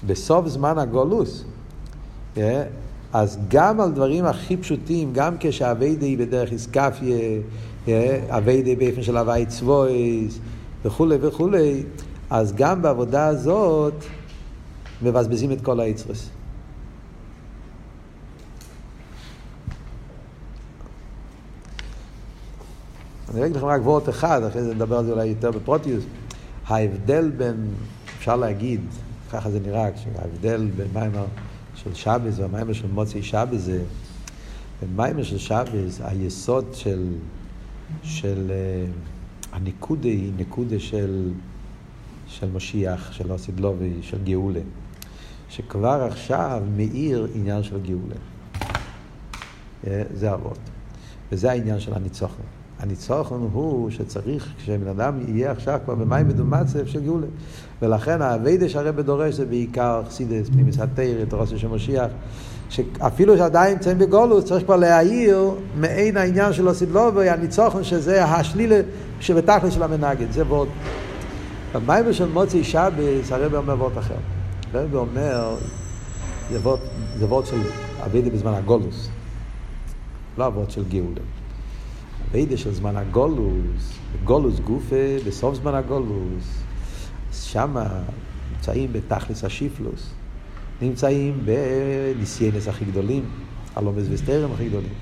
בסוף 0.06 0.46
זמן 0.48 0.78
הגולוס, 0.78 1.44
אה? 2.36 2.64
אז 3.12 3.38
גם 3.48 3.80
על 3.80 3.92
דברים 3.92 4.24
הכי 4.24 4.56
פשוטים, 4.56 5.12
גם 5.12 5.34
כשאביידה 5.40 6.06
היא 6.06 6.18
בדרך 6.18 6.52
איסקפיה, 6.52 7.18
אה? 7.88 8.20
אביידה 8.28 8.70
באופן 8.74 9.02
של 9.02 9.16
הווי 9.16 9.46
צבויס 9.46 10.38
וכולי 10.84 11.16
וכולי, 11.20 11.82
אז 12.30 12.52
גם 12.56 12.82
בעבודה 12.82 13.26
הזאת 13.26 13.94
מבזבזים 15.02 15.52
את 15.52 15.60
כל 15.60 15.80
היצרס. 15.80 16.28
אני 23.34 23.44
אגיד 23.44 23.56
לכם 23.56 23.66
רק 23.66 23.80
וורט 23.84 24.08
אחד, 24.08 24.42
אחרי 24.42 24.62
זה 24.62 24.74
נדבר 24.74 24.98
על 24.98 25.04
זה 25.04 25.12
אולי 25.12 25.26
יותר 25.26 25.50
בפרוטיוס. 25.50 26.04
ההבדל 26.66 27.30
בין, 27.30 27.66
אפשר 28.18 28.36
להגיד, 28.36 28.80
ככה 29.32 29.50
זה 29.50 29.60
נראה, 29.60 29.88
ההבדל 30.18 30.70
בין 30.76 30.88
מים 30.94 31.12
של 31.74 31.94
שבס 31.94 32.38
והמיימר 32.38 32.72
של 32.72 32.86
מוצאי 32.86 33.22
שבס 33.22 33.60
זה, 33.60 33.82
במיימר 34.82 35.22
של 35.22 35.38
שבס 35.38 36.00
היסוד 36.00 36.66
של, 36.72 37.12
של 38.02 38.50
uh, 38.50 39.56
הניקודה 39.56 40.08
היא 40.08 40.32
נקודה 40.36 40.78
של, 40.78 41.30
של 42.26 42.50
משיח, 42.50 43.12
של 43.12 43.32
אוסידלובי, 43.32 43.92
של 44.02 44.18
גאולה, 44.24 44.60
שכבר 45.48 46.02
עכשיו 46.10 46.62
מאיר 46.76 47.28
עניין 47.34 47.62
של 47.62 47.80
גאולה. 47.80 48.16
Uh, 49.84 49.88
זה 50.14 50.34
אבות. 50.34 50.58
וזה 51.32 51.50
העניין 51.50 51.80
של 51.80 51.94
הניצוחן. 51.94 52.42
הניצוחן 52.82 53.34
הוא 53.52 53.90
שצריך, 53.90 54.48
כשבן 54.58 54.88
אדם 54.88 55.18
יהיה 55.28 55.50
עכשיו 55.50 55.78
כבר 55.84 55.94
במים 55.94 56.28
מדומצב 56.28 56.86
של 56.86 57.00
גאולה. 57.00 57.26
ולכן 57.82 58.22
האביידה 58.22 58.68
שהרבא 58.68 59.02
דורש 59.02 59.34
זה 59.34 59.46
בעיקר 59.46 60.02
חסידס, 60.08 60.48
פנימיס 60.48 60.78
התרא, 60.78 61.24
תורסו 61.28 61.58
של 61.58 61.68
משיח, 61.68 62.10
שאפילו 62.68 63.36
שעדיין 63.36 63.72
נמצאים 63.72 63.98
בגולוס, 63.98 64.44
צריך 64.44 64.64
כבר 64.64 64.76
להעיר 64.76 65.50
מעין 65.76 66.16
העניין 66.16 66.52
של 66.52 66.68
הסידלובי, 66.68 67.28
הניצוחן 67.28 67.84
שזה 67.84 68.24
השלילה 68.24 68.80
שבתכלס 69.20 69.74
של 69.74 69.82
המנגד, 69.82 70.32
זה 70.32 70.42
ועוד. 70.48 70.68
במיימר 71.74 72.12
של 72.12 72.28
מוצאי 72.28 72.64
שבס 72.64 73.32
הרב 73.32 73.54
אומר 73.54 73.74
וורט 73.74 73.98
אחר. 73.98 74.14
הרב 74.74 74.94
אומר, 74.94 75.56
זה 77.18 77.26
וורט 77.26 77.46
של 77.46 77.60
אביידה 78.06 78.30
בזמן 78.30 78.54
הגולוס, 78.54 79.08
לא 80.38 80.44
הוורט 80.44 80.70
של 80.70 80.84
גאולה. 80.88 81.20
אביידה 82.32 82.56
של 82.56 82.74
זמן 82.74 82.96
הגולוס, 82.96 83.92
גולוס 84.24 84.60
גופה, 84.60 84.96
בסוף 85.26 85.54
זמן 85.54 85.74
הגולוס, 85.74 86.62
שם 87.32 87.76
נמצאים 88.52 88.92
בתכלס 88.92 89.44
השיפלוס, 89.44 90.10
נמצאים 90.82 91.44
בניסיינס 91.44 92.68
הכי 92.68 92.84
גדולים, 92.84 93.24
הלומס 93.76 94.04
וסטרם 94.10 94.52
הכי 94.52 94.68
גדולים. 94.68 94.92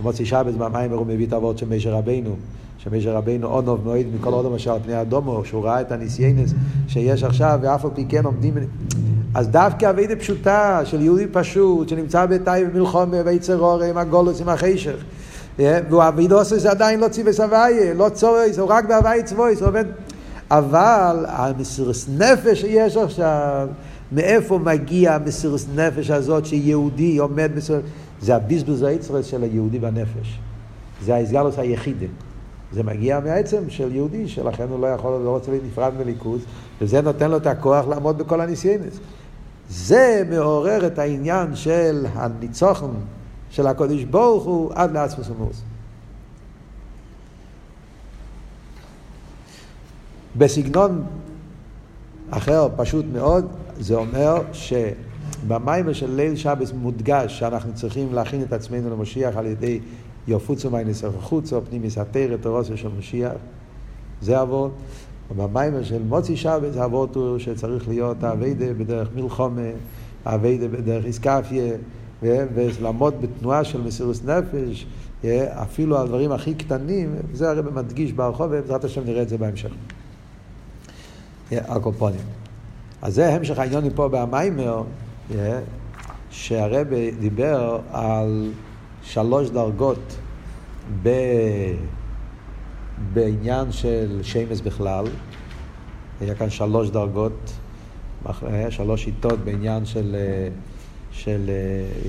במוצאי 0.00 0.26
שבת 0.26 0.54
במיימר 0.54 0.96
הוא 0.96 1.06
מביא 1.06 1.26
את 1.26 1.32
אבות 1.32 1.58
של 1.58 1.68
משה 1.68 1.92
רבינו, 1.92 2.36
שמשה 2.78 3.12
רבינו 3.12 3.46
אונוב 3.46 3.84
מועד 3.84 4.06
מכל 4.14 4.32
עוד 4.32 4.46
על 4.46 4.80
פני 4.82 5.00
אדומו, 5.00 5.44
שהוא 5.44 5.64
ראה 5.64 5.80
את 5.80 5.92
הניסיינס 5.92 6.54
שיש 6.88 7.22
עכשיו, 7.22 7.58
ואף 7.62 7.84
על 7.84 7.90
פי 7.94 8.04
כן 8.08 8.24
עומדים... 8.24 8.54
אז 9.34 9.48
דווקא 9.48 9.90
אבידה 9.90 10.16
פשוטה 10.16 10.80
של 10.84 11.00
יהודי 11.00 11.26
פשוט, 11.32 11.88
שנמצא 11.88 12.26
בתאי 12.26 12.64
ומלחומה 12.64 13.16
ויצר 13.24 13.82
עם 13.82 13.98
הגולוס, 13.98 14.40
עם 14.40 14.48
החשך. 14.48 15.04
עושה 16.30 16.58
זה 16.58 16.70
עדיין 16.70 17.00
לא 17.00 17.08
ציווה 17.08 17.32
סבייה, 17.32 17.94
לא 17.94 18.08
צורס, 18.08 18.58
הוא 18.58 18.68
רק 18.68 18.84
בהווי 18.84 19.22
צבויס, 19.22 19.60
הוא 19.60 19.68
עובד... 19.68 19.84
אבל 20.50 21.26
המסירות 21.28 21.96
נפש 22.18 22.60
שיש 22.60 22.96
עכשיו, 22.96 23.68
מאיפה 24.12 24.58
מגיע 24.58 25.14
המסירות 25.14 25.60
נפש 25.74 26.10
הזאת 26.10 26.46
שיהודי 26.46 27.18
עומד 27.18 27.50
מסירות... 27.56 27.82
זה 28.20 28.36
הביזבוז 28.36 28.82
היצרס 28.82 29.26
של 29.26 29.42
היהודי 29.42 29.78
בנפש. 29.78 30.38
זה 31.02 31.14
ההסגלוס 31.14 31.58
היחידי. 31.58 32.06
זה 32.72 32.82
מגיע 32.82 33.20
מהעצם 33.20 33.62
של 33.68 33.94
יהודי, 33.94 34.28
שלכן 34.28 34.66
הוא 34.70 34.80
לא 34.80 34.86
יכול, 34.86 35.20
לא 35.24 35.30
רוצה 35.30 35.50
להיות 35.50 35.64
נפרד 35.64 35.92
מליכוז, 35.98 36.40
וזה 36.80 37.00
נותן 37.00 37.30
לו 37.30 37.36
את 37.36 37.46
הכוח 37.46 37.88
לעמוד 37.88 38.18
בכל 38.18 38.40
הניסיינס. 38.40 39.00
זה 39.70 40.22
מעורר 40.30 40.86
את 40.86 40.98
העניין 40.98 41.56
של 41.56 42.06
הניצוחן 42.14 42.86
של 43.54 43.66
הקודש 43.66 44.04
ברוך 44.04 44.44
הוא 44.44 44.72
עד 44.74 44.92
לעצמוס 44.92 45.30
ומוס. 45.30 45.62
בסגנון 50.38 51.04
אחר, 52.30 52.68
פשוט 52.76 53.04
מאוד, 53.12 53.46
זה 53.78 53.94
אומר 53.94 54.42
שבמיימר 54.52 55.92
של 55.92 56.14
ליל 56.14 56.36
שבס 56.36 56.72
מודגש 56.72 57.38
שאנחנו 57.38 57.74
צריכים 57.74 58.12
להכין 58.12 58.42
את 58.42 58.52
עצמנו 58.52 58.90
למשיח 58.90 59.36
על 59.36 59.46
ידי 59.46 59.80
יופוצו 60.28 60.70
מיינס 60.70 61.04
החוצו, 61.04 61.60
פנימיס 61.70 61.98
התרא, 61.98 62.36
תורוסו 62.36 62.76
של 62.76 62.88
משיח, 62.98 63.32
זה 64.22 64.42
אבות. 64.42 64.72
ובמיימר 65.30 65.82
של 65.82 66.02
מוצי 66.02 66.36
שבס 66.36 66.76
האבות 66.76 67.16
הוא 67.16 67.38
שצריך 67.38 67.88
להיות 67.88 68.24
האביידה 68.24 68.74
בדרך 68.74 69.08
מלחומה, 69.14 69.70
האביידה 70.24 70.68
בדרך 70.68 71.04
איסקפיה, 71.04 71.72
ולעמוד 72.24 73.14
בתנועה 73.20 73.64
של 73.64 73.80
מסירות 73.80 74.16
נפש, 74.24 74.86
אפילו 75.62 75.98
על 75.98 76.08
דברים 76.08 76.32
הכי 76.32 76.54
קטנים, 76.54 77.14
זה 77.32 77.50
הרי 77.50 77.62
מדגיש 77.74 78.12
ברחוב, 78.12 78.46
ובעזרת 78.50 78.84
השם 78.84 79.04
נראה 79.04 79.22
את 79.22 79.28
זה 79.28 79.38
בהמשך. 79.38 79.70
הקופונים. 81.52 82.20
אז 83.02 83.14
זה 83.14 83.34
המשך 83.34 83.58
העניונים 83.58 83.92
פה 83.94 84.08
במיימר, 84.08 84.82
שהרב 86.30 86.86
דיבר 87.20 87.78
על 87.90 88.50
שלוש 89.02 89.50
דרגות 89.50 90.16
ב... 91.02 91.08
בעניין 93.12 93.72
של 93.72 94.20
שמש 94.22 94.60
בכלל. 94.60 95.04
היה 96.20 96.34
כאן 96.34 96.50
שלוש 96.50 96.90
דרגות, 96.90 97.52
שלוש 98.70 99.04
שיטות 99.04 99.38
בעניין 99.38 99.84
של, 99.84 100.16
של 101.14 101.50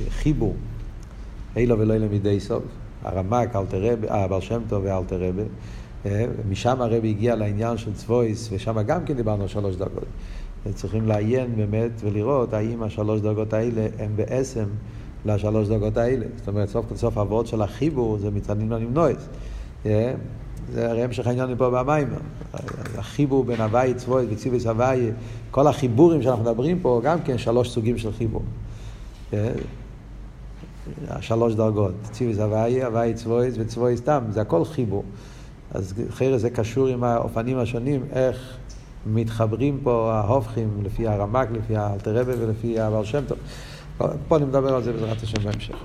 חיבור. 0.09 0.55
אילו 1.55 1.79
ולא 1.79 1.93
אילו 1.93 2.07
מדי 2.11 2.39
סוף. 2.39 2.63
הרמק, 3.03 3.49
הבעל 4.09 4.41
שם 4.41 4.61
טוב 4.69 4.83
ואלתר 4.85 5.21
רבה. 5.21 5.43
משם 6.49 6.81
הרבי 6.81 7.09
הגיע 7.09 7.35
לעניין 7.35 7.77
של 7.77 7.93
צבויס, 7.93 8.49
ושם 8.51 8.81
גם 8.81 9.05
כן 9.05 9.13
דיברנו 9.13 9.49
שלוש 9.49 9.75
דרגות. 9.75 10.03
צריכים 10.73 11.07
לעיין 11.07 11.55
באמת 11.55 11.91
ולראות 11.99 12.53
האם 12.53 12.83
השלוש 12.83 13.21
דרגות 13.21 13.53
האלה 13.53 13.87
הם 13.99 14.11
בעצם 14.15 14.65
לשלוש 15.25 15.67
דרגות 15.67 15.97
האלה. 15.97 16.25
זאת 16.37 16.47
אומרת, 16.47 16.69
סוף 16.69 16.85
כל 16.89 16.95
סוף 16.95 17.17
העבוד 17.17 17.47
של 17.47 17.61
החיבור 17.61 18.17
זה 18.17 18.31
מצדדים 18.31 18.71
לנמנועס. 18.71 19.27
זה 19.83 20.89
הרי 20.89 21.03
המשך 21.03 21.27
העניין 21.27 21.57
פה 21.57 21.69
במים. 21.69 22.07
החיבור 22.97 23.43
בין 23.43 23.61
הוואי 23.61 23.93
צבוי 23.93 24.25
וציוויס 24.29 24.67
הוואי, 24.67 25.11
כל 25.51 25.67
החיבורים 25.67 26.21
שאנחנו 26.21 26.43
מדברים 26.43 26.79
פה, 26.81 27.01
גם 27.03 27.21
כן 27.21 27.37
שלוש 27.37 27.69
סוגים 27.69 27.97
של 27.97 28.11
חיבור. 28.11 28.41
שלוש 31.21 31.53
דרגות, 31.53 31.93
ציוויס 32.11 32.39
הוואי, 32.39 32.83
הוואי 32.83 33.13
צבויס 33.13 33.55
וצבויס 33.57 33.99
סתם, 33.99 34.23
זה 34.29 34.41
הכל 34.41 34.65
חיבור. 34.65 35.03
אז 35.71 35.93
אחרי 36.09 36.39
זה 36.39 36.49
קשור 36.49 36.87
עם 36.87 37.03
האופנים 37.03 37.57
השונים, 37.57 38.03
איך 38.11 38.57
מתחברים 39.05 39.79
פה 39.83 40.13
ההופכים 40.13 40.69
לפי 40.83 41.07
הרמק, 41.07 41.47
לפי 41.51 41.75
האלתרבה 41.75 42.33
ולפי 42.39 42.79
הבעל 42.79 43.05
שם 43.05 43.23
טוב. 43.27 43.37
פה 44.27 44.37
אני 44.37 44.45
מדבר 44.45 44.75
על 44.75 44.83
זה 44.83 44.93
בעזרת 44.93 45.23
השם 45.23 45.43
בהמשך. 45.43 45.75